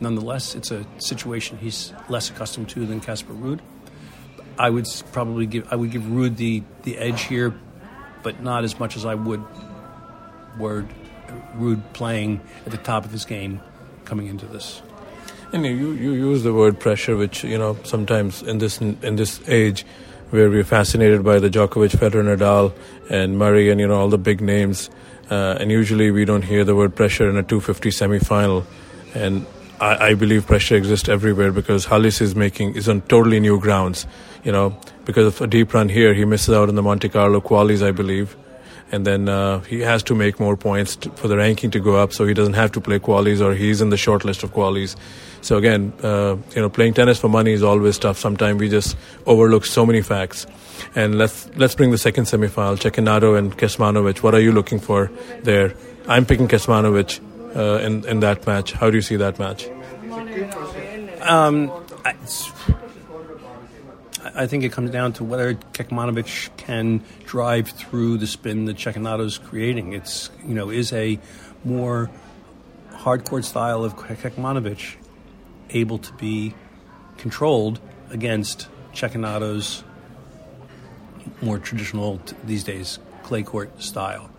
nonetheless, 0.00 0.54
it's 0.54 0.70
a 0.70 0.84
situation 0.98 1.58
he's 1.58 1.92
less 2.08 2.30
accustomed 2.30 2.68
to 2.70 2.86
than 2.86 3.00
Casper 3.00 3.32
Ruud. 3.32 3.60
I 4.58 4.70
would 4.70 4.86
probably 5.12 5.46
give 5.46 5.72
I 5.72 5.76
would 5.76 5.90
give 5.90 6.02
Ruud 6.02 6.36
the, 6.36 6.62
the 6.82 6.98
edge 6.98 7.22
here, 7.22 7.54
but 8.22 8.42
not 8.42 8.64
as 8.64 8.78
much 8.78 8.96
as 8.96 9.06
I 9.06 9.14
would 9.14 9.42
word 10.58 10.88
Ruud 11.56 11.82
playing 11.92 12.40
at 12.66 12.72
the 12.72 12.78
top 12.78 13.04
of 13.04 13.10
his 13.10 13.24
game 13.24 13.60
coming 14.04 14.26
into 14.26 14.46
this. 14.46 14.82
And 15.52 15.64
you, 15.64 15.92
you 15.92 16.12
use 16.12 16.42
the 16.42 16.52
word 16.52 16.78
pressure, 16.78 17.16
which 17.16 17.42
you 17.42 17.58
know 17.58 17.76
sometimes 17.84 18.42
in 18.42 18.58
this 18.58 18.80
in 18.80 19.16
this 19.16 19.40
age, 19.48 19.84
where 20.30 20.48
we're 20.48 20.64
fascinated 20.64 21.22
by 21.22 21.38
the 21.38 21.50
Djokovic, 21.50 21.90
Federer, 21.90 22.36
Nadal, 22.36 22.72
and 23.08 23.38
Murray, 23.38 23.70
and 23.70 23.80
you 23.80 23.86
know 23.86 23.94
all 23.94 24.08
the 24.08 24.18
big 24.18 24.40
names, 24.40 24.90
uh, 25.30 25.56
and 25.60 25.70
usually 25.70 26.10
we 26.10 26.24
don't 26.24 26.42
hear 26.42 26.64
the 26.64 26.74
word 26.74 26.94
pressure 26.94 27.28
in 27.28 27.36
a 27.36 27.42
250 27.42 27.90
semifinal, 27.90 28.64
and 29.14 29.46
I, 29.80 30.08
I 30.08 30.14
believe 30.14 30.46
pressure 30.46 30.76
exists 30.76 31.08
everywhere 31.08 31.52
because 31.52 31.86
Halys 31.86 32.20
is 32.20 32.34
making 32.34 32.76
is 32.76 32.88
on 32.88 33.02
totally 33.02 33.40
new 33.40 33.60
grounds. 33.60 34.06
You 34.42 34.52
know, 34.52 34.78
because 35.04 35.26
of 35.26 35.40
a 35.42 35.46
deep 35.46 35.74
run 35.74 35.88
here, 35.88 36.14
he 36.14 36.24
misses 36.24 36.54
out 36.54 36.68
on 36.68 36.74
the 36.74 36.82
Monte 36.82 37.08
Carlo 37.10 37.40
qualies, 37.40 37.86
I 37.86 37.90
believe 37.90 38.36
and 38.92 39.06
then 39.06 39.28
uh, 39.28 39.60
he 39.60 39.80
has 39.80 40.02
to 40.04 40.14
make 40.14 40.40
more 40.40 40.56
points 40.56 40.96
to, 40.96 41.10
for 41.10 41.28
the 41.28 41.36
ranking 41.36 41.70
to 41.72 41.80
go 41.80 41.96
up, 41.96 42.12
so 42.12 42.26
he 42.26 42.34
doesn't 42.34 42.54
have 42.54 42.72
to 42.72 42.80
play 42.80 42.98
qualies 42.98 43.40
or 43.40 43.54
he's 43.54 43.80
in 43.80 43.90
the 43.90 43.96
short 43.96 44.24
list 44.24 44.42
of 44.42 44.52
qualies. 44.52 44.96
So 45.42 45.56
again, 45.56 45.92
uh, 46.02 46.36
you 46.54 46.62
know, 46.62 46.68
playing 46.68 46.94
tennis 46.94 47.18
for 47.18 47.28
money 47.28 47.52
is 47.52 47.62
always 47.62 47.98
tough. 47.98 48.18
Sometimes 48.18 48.60
we 48.60 48.68
just 48.68 48.96
overlook 49.26 49.64
so 49.64 49.86
many 49.86 50.02
facts. 50.02 50.46
And 50.94 51.18
let's 51.18 51.48
let's 51.56 51.74
bring 51.74 51.90
the 51.90 51.98
second 51.98 52.24
semifinal: 52.24 52.76
Cecchinato 52.78 53.38
and 53.38 53.56
Kecmanovic. 53.56 54.22
What 54.22 54.34
are 54.34 54.40
you 54.40 54.52
looking 54.52 54.80
for 54.80 55.10
there? 55.42 55.74
I'm 56.08 56.26
picking 56.26 56.48
Kecmanovic 56.48 57.20
uh, 57.56 57.84
in 57.84 58.04
in 58.06 58.20
that 58.20 58.46
match. 58.46 58.72
How 58.72 58.90
do 58.90 58.96
you 58.96 59.02
see 59.02 59.16
that 59.16 59.38
match? 59.38 59.68
Um, 61.22 61.70
I, 62.04 62.14
I 64.34 64.46
think 64.46 64.64
it 64.64 64.72
comes 64.72 64.90
down 64.90 65.14
to 65.14 65.24
whether 65.24 65.54
Kecmanovic 65.54 66.56
can 66.56 67.02
drive 67.24 67.68
through 67.68 68.18
the 68.18 68.26
spin 68.26 68.66
that 68.66 68.76
Cecchinato's 68.76 69.38
creating. 69.38 69.92
It's 69.94 70.30
you 70.46 70.54
know 70.54 70.70
is 70.70 70.92
a 70.92 71.18
more 71.64 72.10
hardcore 72.92 73.44
style 73.44 73.84
of 73.84 73.96
Kecmanovic 73.96 74.96
able 75.70 75.98
to 75.98 76.12
be 76.14 76.54
controlled 77.16 77.80
against 78.10 78.68
Cecchinato's 78.92 79.84
more 81.40 81.58
traditional 81.58 82.20
these 82.44 82.64
days 82.64 82.98
clay 83.22 83.42
court 83.42 83.82
style. 83.82 84.30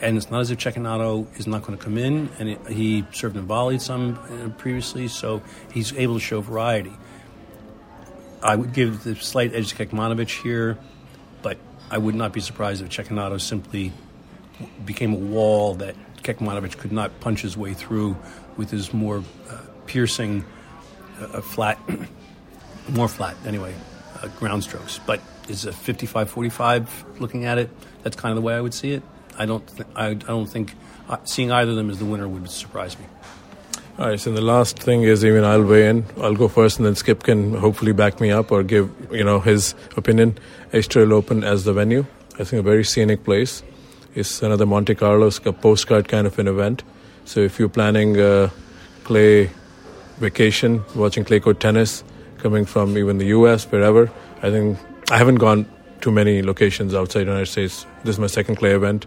And 0.00 0.16
it's 0.16 0.30
not 0.30 0.40
as 0.40 0.50
if 0.50 0.58
Cecchinato 0.58 1.26
is 1.38 1.46
not 1.46 1.62
going 1.62 1.76
to 1.76 1.82
come 1.82 1.98
in, 1.98 2.28
and 2.38 2.48
he 2.68 3.04
served 3.12 3.36
and 3.36 3.48
volleyed 3.48 3.80
some 3.80 4.16
uh, 4.16 4.48
previously, 4.50 5.08
so 5.08 5.42
he's 5.72 5.92
able 5.94 6.14
to 6.14 6.20
show 6.20 6.40
variety. 6.40 6.92
I 8.42 8.54
would 8.54 8.72
give 8.72 9.04
the 9.04 9.16
slight 9.16 9.54
edge 9.54 9.72
to 9.72 9.86
Kecmanovic 9.86 10.42
here, 10.42 10.78
but 11.42 11.58
I 11.90 11.98
would 11.98 12.14
not 12.14 12.32
be 12.32 12.40
surprised 12.40 12.82
if 12.82 12.88
Cecchinato 12.90 13.40
simply 13.40 13.92
became 14.84 15.12
a 15.12 15.16
wall 15.16 15.74
that 15.74 15.96
Kecmanovic 16.22 16.78
could 16.78 16.92
not 16.92 17.20
punch 17.20 17.42
his 17.42 17.56
way 17.56 17.74
through 17.74 18.16
with 18.56 18.70
his 18.70 18.92
more 18.92 19.22
uh, 19.48 19.58
piercing, 19.86 20.44
uh, 21.20 21.40
flat, 21.40 21.78
more 22.88 23.08
flat 23.08 23.36
anyway, 23.46 23.74
uh, 24.22 24.28
ground 24.38 24.62
strokes. 24.62 25.00
But 25.04 25.20
is 25.48 25.64
a 25.64 25.70
55-45 25.70 27.20
looking 27.20 27.44
at 27.44 27.58
it? 27.58 27.70
That's 28.02 28.16
kind 28.16 28.30
of 28.30 28.36
the 28.36 28.42
way 28.42 28.54
I 28.54 28.60
would 28.60 28.74
see 28.74 28.92
it. 28.92 29.02
I 29.36 29.46
don't. 29.46 29.66
Th- 29.66 29.88
I, 29.94 30.08
I 30.08 30.14
don't 30.14 30.46
think 30.46 30.74
uh, 31.08 31.18
seeing 31.24 31.52
either 31.52 31.70
of 31.70 31.76
them 31.76 31.90
as 31.90 31.98
the 31.98 32.04
winner 32.04 32.28
would 32.28 32.50
surprise 32.50 32.98
me. 32.98 33.06
All 33.98 34.06
right, 34.06 34.20
so 34.20 34.30
the 34.30 34.40
last 34.40 34.78
thing 34.78 35.02
is 35.02 35.24
even 35.24 35.42
I'll 35.42 35.64
weigh 35.64 35.88
in. 35.88 36.06
I'll 36.20 36.36
go 36.36 36.46
first, 36.46 36.78
and 36.78 36.86
then 36.86 36.94
Skip 36.94 37.24
can 37.24 37.54
hopefully 37.54 37.90
back 37.90 38.20
me 38.20 38.30
up 38.30 38.52
or 38.52 38.62
give 38.62 38.88
you 39.10 39.24
know 39.24 39.40
his 39.40 39.74
opinion. 39.96 40.38
Estoril 40.72 41.10
Open 41.10 41.42
as 41.42 41.64
the 41.64 41.72
venue. 41.72 42.06
I 42.34 42.44
think 42.44 42.60
a 42.60 42.62
very 42.62 42.84
scenic 42.84 43.24
place. 43.24 43.64
It's 44.14 44.40
another 44.40 44.66
Monte 44.66 44.94
Carlo 44.94 45.32
postcard 45.32 46.06
kind 46.06 46.28
of 46.28 46.38
an 46.38 46.46
event. 46.46 46.84
So 47.24 47.40
if 47.40 47.58
you're 47.58 47.68
planning 47.68 48.20
uh, 48.20 48.22
a 48.22 48.50
clay 49.02 49.50
vacation, 50.18 50.84
watching 50.94 51.24
clay 51.24 51.40
court 51.40 51.58
tennis, 51.58 52.04
coming 52.38 52.66
from 52.66 52.96
even 52.96 53.18
the 53.18 53.26
U.S. 53.38 53.64
wherever, 53.64 54.08
I 54.42 54.50
think 54.50 54.78
I 55.10 55.18
haven't 55.18 55.40
gone 55.40 55.66
to 56.02 56.12
many 56.12 56.40
locations 56.40 56.94
outside 56.94 57.24
the 57.24 57.32
United 57.32 57.46
States. 57.46 57.84
This 58.04 58.14
is 58.14 58.20
my 58.20 58.28
second 58.28 58.58
clay 58.58 58.76
event 58.76 59.06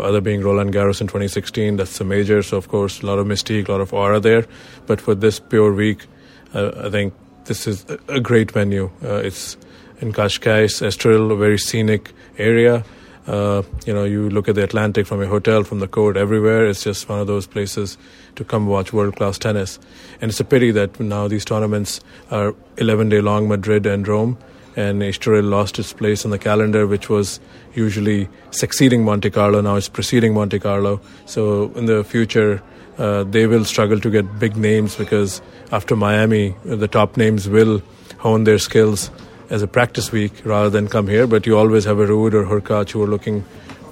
other 0.00 0.20
being 0.20 0.42
Roland 0.42 0.72
Garros 0.72 1.00
in 1.00 1.06
2016. 1.06 1.76
That's 1.76 2.00
a 2.00 2.04
major, 2.04 2.42
so 2.42 2.56
of 2.56 2.68
course 2.68 3.02
a 3.02 3.06
lot 3.06 3.18
of 3.18 3.26
mystique, 3.26 3.68
a 3.68 3.72
lot 3.72 3.80
of 3.80 3.92
aura 3.92 4.20
there. 4.20 4.46
But 4.86 5.00
for 5.00 5.14
this 5.14 5.40
pure 5.40 5.72
week, 5.72 6.06
uh, 6.54 6.72
I 6.84 6.90
think 6.90 7.14
this 7.44 7.66
is 7.66 7.84
a 8.08 8.20
great 8.20 8.50
venue. 8.50 8.90
Uh, 9.02 9.16
it's 9.16 9.56
in 10.00 10.12
Cascais, 10.12 10.82
Estoril, 10.82 11.32
a 11.32 11.36
very 11.36 11.58
scenic 11.58 12.12
area. 12.38 12.84
Uh, 13.26 13.62
you 13.84 13.92
know, 13.92 14.04
you 14.04 14.30
look 14.30 14.48
at 14.48 14.54
the 14.54 14.62
Atlantic 14.62 15.06
from 15.06 15.20
a 15.20 15.26
hotel, 15.26 15.64
from 15.64 15.80
the 15.80 15.88
court, 15.88 16.16
everywhere. 16.16 16.66
It's 16.66 16.84
just 16.84 17.08
one 17.08 17.18
of 17.18 17.26
those 17.26 17.46
places 17.46 17.98
to 18.36 18.44
come 18.44 18.66
watch 18.66 18.92
world 18.92 19.16
class 19.16 19.38
tennis. 19.38 19.78
And 20.20 20.30
it's 20.30 20.38
a 20.38 20.44
pity 20.44 20.70
that 20.72 21.00
now 21.00 21.26
these 21.26 21.44
tournaments 21.44 22.00
are 22.30 22.54
11 22.76 23.08
day 23.08 23.20
long 23.20 23.48
Madrid 23.48 23.86
and 23.86 24.06
Rome 24.06 24.38
and 24.76 25.00
Estoril 25.00 25.48
lost 25.48 25.78
its 25.78 25.92
place 25.94 26.24
in 26.24 26.30
the 26.30 26.38
calendar, 26.38 26.86
which 26.86 27.08
was 27.08 27.40
usually 27.74 28.28
succeeding 28.50 29.04
Monte 29.04 29.30
Carlo. 29.30 29.60
Now 29.62 29.76
it's 29.76 29.88
preceding 29.88 30.34
Monte 30.34 30.58
Carlo. 30.58 31.00
So 31.24 31.72
in 31.74 31.86
the 31.86 32.04
future, 32.04 32.62
uh, 32.98 33.24
they 33.24 33.46
will 33.46 33.64
struggle 33.64 33.98
to 34.00 34.10
get 34.10 34.38
big 34.38 34.56
names 34.56 34.94
because 34.94 35.40
after 35.72 35.96
Miami, 35.96 36.54
the 36.64 36.88
top 36.88 37.16
names 37.16 37.48
will 37.48 37.82
hone 38.18 38.44
their 38.44 38.58
skills 38.58 39.10
as 39.48 39.62
a 39.62 39.66
practice 39.66 40.12
week 40.12 40.32
rather 40.44 40.68
than 40.68 40.88
come 40.88 41.08
here. 41.08 41.26
But 41.26 41.46
you 41.46 41.56
always 41.56 41.84
have 41.84 41.98
a 41.98 42.06
Ruud 42.06 42.34
or 42.34 42.44
Hurkacz 42.44 42.90
who 42.90 43.02
are 43.02 43.06
looking 43.06 43.44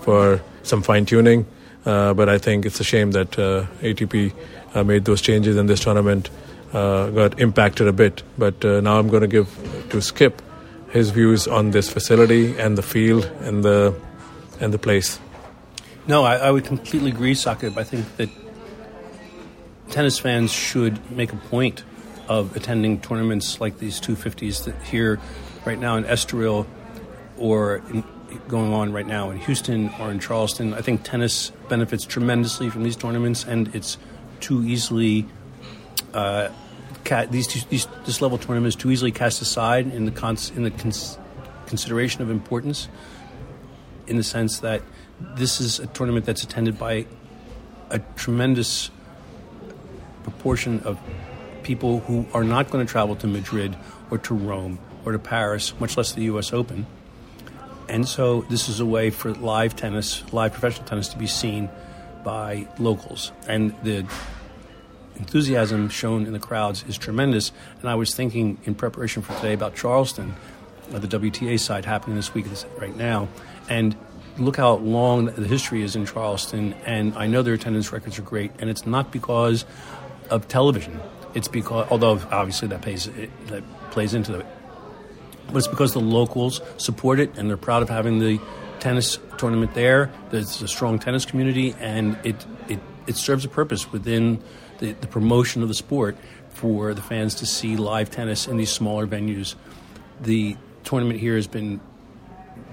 for 0.02 0.40
some 0.62 0.82
fine 0.82 1.06
tuning. 1.06 1.46
Uh, 1.86 2.14
but 2.14 2.28
I 2.28 2.38
think 2.38 2.66
it's 2.66 2.80
a 2.80 2.84
shame 2.84 3.12
that 3.12 3.38
uh, 3.38 3.66
ATP 3.80 4.32
uh, 4.74 4.84
made 4.84 5.04
those 5.04 5.20
changes 5.20 5.56
and 5.56 5.68
this 5.68 5.80
tournament 5.80 6.30
uh, 6.72 7.08
got 7.10 7.38
impacted 7.40 7.86
a 7.86 7.92
bit. 7.92 8.22
But 8.36 8.64
uh, 8.64 8.80
now 8.80 8.98
I'm 8.98 9.08
going 9.08 9.22
to 9.22 9.28
give 9.28 9.48
to 9.90 10.00
Skip 10.02 10.42
his 10.94 11.11
views 11.11 11.48
on 11.48 11.72
this 11.72 11.90
facility 11.90 12.57
and 12.57 12.78
the 12.78 12.83
field 12.83 13.24
and 13.40 13.64
the 13.64 13.94
and 14.61 14.72
the 14.72 14.78
place. 14.78 15.18
No, 16.07 16.22
I, 16.22 16.37
I 16.37 16.50
would 16.52 16.64
completely 16.64 17.11
agree, 17.11 17.35
Saqib. 17.35 17.76
I 17.76 17.83
think 17.83 18.16
that 18.16 18.30
tennis 19.90 20.18
fans 20.20 20.52
should 20.52 21.11
make 21.11 21.33
a 21.33 21.37
point 21.37 21.83
of 22.28 22.54
attending 22.57 23.00
tournaments 23.00 23.61
like 23.61 23.78
these 23.78 24.00
250s 24.00 24.64
that 24.64 24.80
here 24.83 25.20
right 25.66 25.78
now 25.78 25.96
in 25.96 26.04
Estoril 26.04 26.66
or 27.37 27.83
in, 27.90 28.04
going 28.46 28.72
on 28.72 28.92
right 28.92 29.07
now 29.07 29.30
in 29.30 29.38
Houston 29.38 29.90
or 29.98 30.12
in 30.12 30.20
Charleston. 30.20 30.74
I 30.74 30.80
think 30.80 31.02
tennis 31.02 31.50
benefits 31.68 32.04
tremendously 32.04 32.70
from 32.70 32.85
these 32.85 32.96
tournaments, 32.96 33.44
and 33.44 33.74
it's 33.74 33.98
too 34.38 34.62
easily 34.62 35.26
uh, 36.12 36.50
these, 37.04 37.64
these 37.66 37.86
this 38.06 38.20
level 38.20 38.38
tournament 38.38 38.68
is 38.68 38.76
too 38.76 38.90
easily 38.90 39.12
cast 39.12 39.42
aside 39.42 39.86
in 39.92 40.04
the 40.04 40.10
cons, 40.10 40.50
in 40.50 40.62
the 40.62 40.70
cons, 40.70 41.18
consideration 41.66 42.22
of 42.22 42.30
importance, 42.30 42.88
in 44.06 44.16
the 44.16 44.22
sense 44.22 44.60
that 44.60 44.82
this 45.20 45.60
is 45.60 45.80
a 45.80 45.86
tournament 45.86 46.26
that's 46.26 46.42
attended 46.42 46.78
by 46.78 47.06
a 47.90 47.98
tremendous 48.16 48.90
proportion 50.22 50.80
of 50.80 50.98
people 51.62 52.00
who 52.00 52.26
are 52.34 52.44
not 52.44 52.70
going 52.70 52.84
to 52.84 52.90
travel 52.90 53.16
to 53.16 53.26
Madrid 53.26 53.76
or 54.10 54.18
to 54.18 54.34
Rome 54.34 54.78
or 55.04 55.12
to 55.12 55.18
Paris, 55.18 55.72
much 55.80 55.96
less 55.96 56.12
the 56.12 56.24
U.S. 56.24 56.52
Open. 56.52 56.86
And 57.88 58.08
so 58.08 58.42
this 58.42 58.68
is 58.68 58.80
a 58.80 58.86
way 58.86 59.10
for 59.10 59.34
live 59.34 59.76
tennis, 59.76 60.24
live 60.32 60.52
professional 60.52 60.86
tennis, 60.86 61.08
to 61.08 61.18
be 61.18 61.26
seen 61.26 61.68
by 62.24 62.66
locals. 62.78 63.32
And 63.46 63.74
the 63.82 64.06
enthusiasm 65.16 65.88
shown 65.88 66.27
in 66.27 66.33
the 66.33 66.38
crowds 66.38 66.85
is 66.88 66.98
tremendous. 66.98 67.53
And 67.81 67.88
I 67.88 67.94
was 67.94 68.14
thinking 68.14 68.59
in 68.64 68.74
preparation 68.74 69.22
for 69.22 69.35
today 69.37 69.53
about 69.53 69.74
Charleston, 69.74 70.35
uh, 70.92 70.98
the 70.98 71.09
WTA 71.09 71.59
side 71.59 71.85
happening 71.85 72.16
this 72.16 72.35
week 72.35 72.46
right 72.79 72.96
now, 72.96 73.29
and 73.68 73.96
look 74.38 74.57
how 74.57 74.74
long 74.74 75.27
the 75.27 75.46
history 75.46 75.83
is 75.83 75.96
in 75.96 76.07
Charleston. 76.07 76.74
And 76.85 77.14
I 77.16 77.27
know 77.27 77.42
their 77.42 77.55
attendance 77.55 77.92
records 77.92 78.18
are 78.18 78.22
great, 78.22 78.53
and 78.59 78.68
it's 78.68 78.87
not 78.87 79.12
because 79.12 79.64
of 80.31 80.48
television 80.48 81.00
it's 81.35 81.48
because 81.48 81.87
although 81.90 82.20
obviously 82.31 82.68
that 82.68 82.83
pays 82.83 83.11
that 83.46 83.62
plays 83.90 84.14
into 84.14 84.38
it, 84.38 84.46
but 85.48 85.57
it's 85.57 85.68
because 85.68 85.92
the 85.92 86.00
locals 86.00 86.61
support 86.79 87.20
it 87.20 87.37
and 87.37 87.50
they're 87.50 87.57
proud 87.57 87.83
of 87.83 87.88
having 87.88 88.20
the 88.20 88.40
tennis 88.79 89.18
tournament 89.37 89.74
there. 89.74 90.11
There's 90.31 90.62
a 90.62 90.68
strong 90.68 90.98
tennis 90.98 91.24
community, 91.24 91.74
and 91.81 92.16
it 92.24 92.46
it, 92.68 92.79
it 93.07 93.16
serves 93.16 93.44
a 93.44 93.48
purpose 93.48 93.92
within 93.92 94.42
the, 94.78 94.92
the 94.92 95.06
promotion 95.06 95.62
of 95.62 95.68
the 95.68 95.74
sport 95.74 96.16
for 96.50 96.94
the 96.94 97.02
fans 97.02 97.34
to 97.37 97.46
see 97.46 97.76
live 97.76 98.10
tennis 98.10 98.46
in 98.46 98.56
these 98.56 98.70
smaller 98.70 99.06
venues. 99.06 99.54
The 100.20 100.56
tournament 100.84 101.20
here 101.20 101.37
has 101.37 101.46
been 101.46 101.80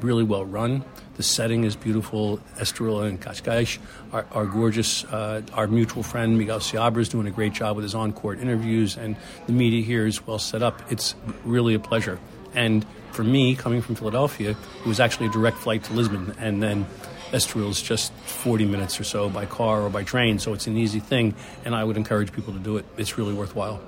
really 0.02 0.24
well 0.24 0.46
run. 0.46 0.84
The 1.18 1.24
setting 1.24 1.64
is 1.64 1.76
beautiful. 1.76 2.40
Estoril 2.58 3.08
and 3.08 3.22
Cascais 3.22 3.78
are, 4.12 4.26
are 4.32 4.46
gorgeous. 4.46 5.04
Uh, 5.04 5.42
our 5.54 5.68
mutual 5.68 6.04
friend 6.04 6.38
Miguel 6.38 6.60
Seabra 6.60 7.00
is 7.00 7.10
doing 7.10 7.28
a 7.28 7.32
great 7.32 7.54
job 7.54 7.76
with 7.76 7.84
his 7.84 7.94
on-court 7.94 8.40
interviews, 8.40 8.98
and 8.98 9.16
the 9.46 9.54
media 9.54 9.84
here 9.84 10.08
is 10.08 10.26
well 10.26 10.40
set 10.40 10.64
up. 10.64 10.82
It's 10.92 11.16
really 11.44 11.74
a 11.74 11.80
pleasure. 11.80 12.20
And 12.54 12.86
for 13.12 13.24
me, 13.24 13.56
coming 13.56 13.82
from 13.82 13.96
Philadelphia, 13.96 14.52
it 14.52 14.88
was 14.88 15.00
actually 15.00 15.28
a 15.28 15.32
direct 15.32 15.58
flight 15.58 15.84
to 15.86 15.94
Lisbon, 15.94 16.36
and 16.40 16.62
then 16.64 16.86
Estoril 17.32 17.70
is 17.70 17.82
just 17.82 18.13
40 18.13 18.65
minutes 18.65 19.00
or 19.00 19.04
so 19.04 19.30
by 19.30 19.46
car 19.46 19.82
or 19.82 19.89
by 19.89 20.04
train, 20.04 20.39
so 20.39 20.54
it's 20.54 20.67
an 20.67 20.78
easy 20.78 21.00
thing, 21.00 21.34
and 21.65 21.76
I 21.76 21.84
would 21.84 21.98
encourage 21.98 22.32
people 22.32 22.54
to 22.54 22.60
do 22.60 22.78
it. 22.78 22.86
It's 22.98 23.17
really 23.17 23.34
worthwhile. 23.34 23.82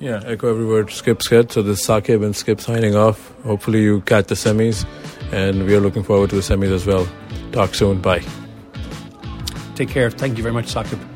Yeah, 0.00 0.22
echo 0.24 0.50
every 0.50 0.66
word 0.66 0.90
Skip 0.90 1.22
said. 1.22 1.52
So 1.52 1.62
this 1.62 1.80
is 1.80 1.86
Saqib 1.86 2.24
and 2.24 2.34
Skip 2.34 2.60
signing 2.60 2.96
off. 2.96 3.32
Hopefully 3.44 3.82
you 3.82 4.00
catch 4.02 4.26
the 4.26 4.34
semis, 4.34 4.84
and 5.32 5.66
we 5.66 5.74
are 5.74 5.80
looking 5.80 6.02
forward 6.02 6.30
to 6.30 6.36
the 6.36 6.42
semis 6.42 6.72
as 6.72 6.84
well. 6.84 7.06
Talk 7.52 7.74
soon. 7.74 8.00
Bye. 8.00 8.22
Take 9.76 9.88
care. 9.88 10.10
Thank 10.10 10.36
you 10.36 10.42
very 10.42 10.54
much, 10.54 10.66
Saqib. 10.66 11.13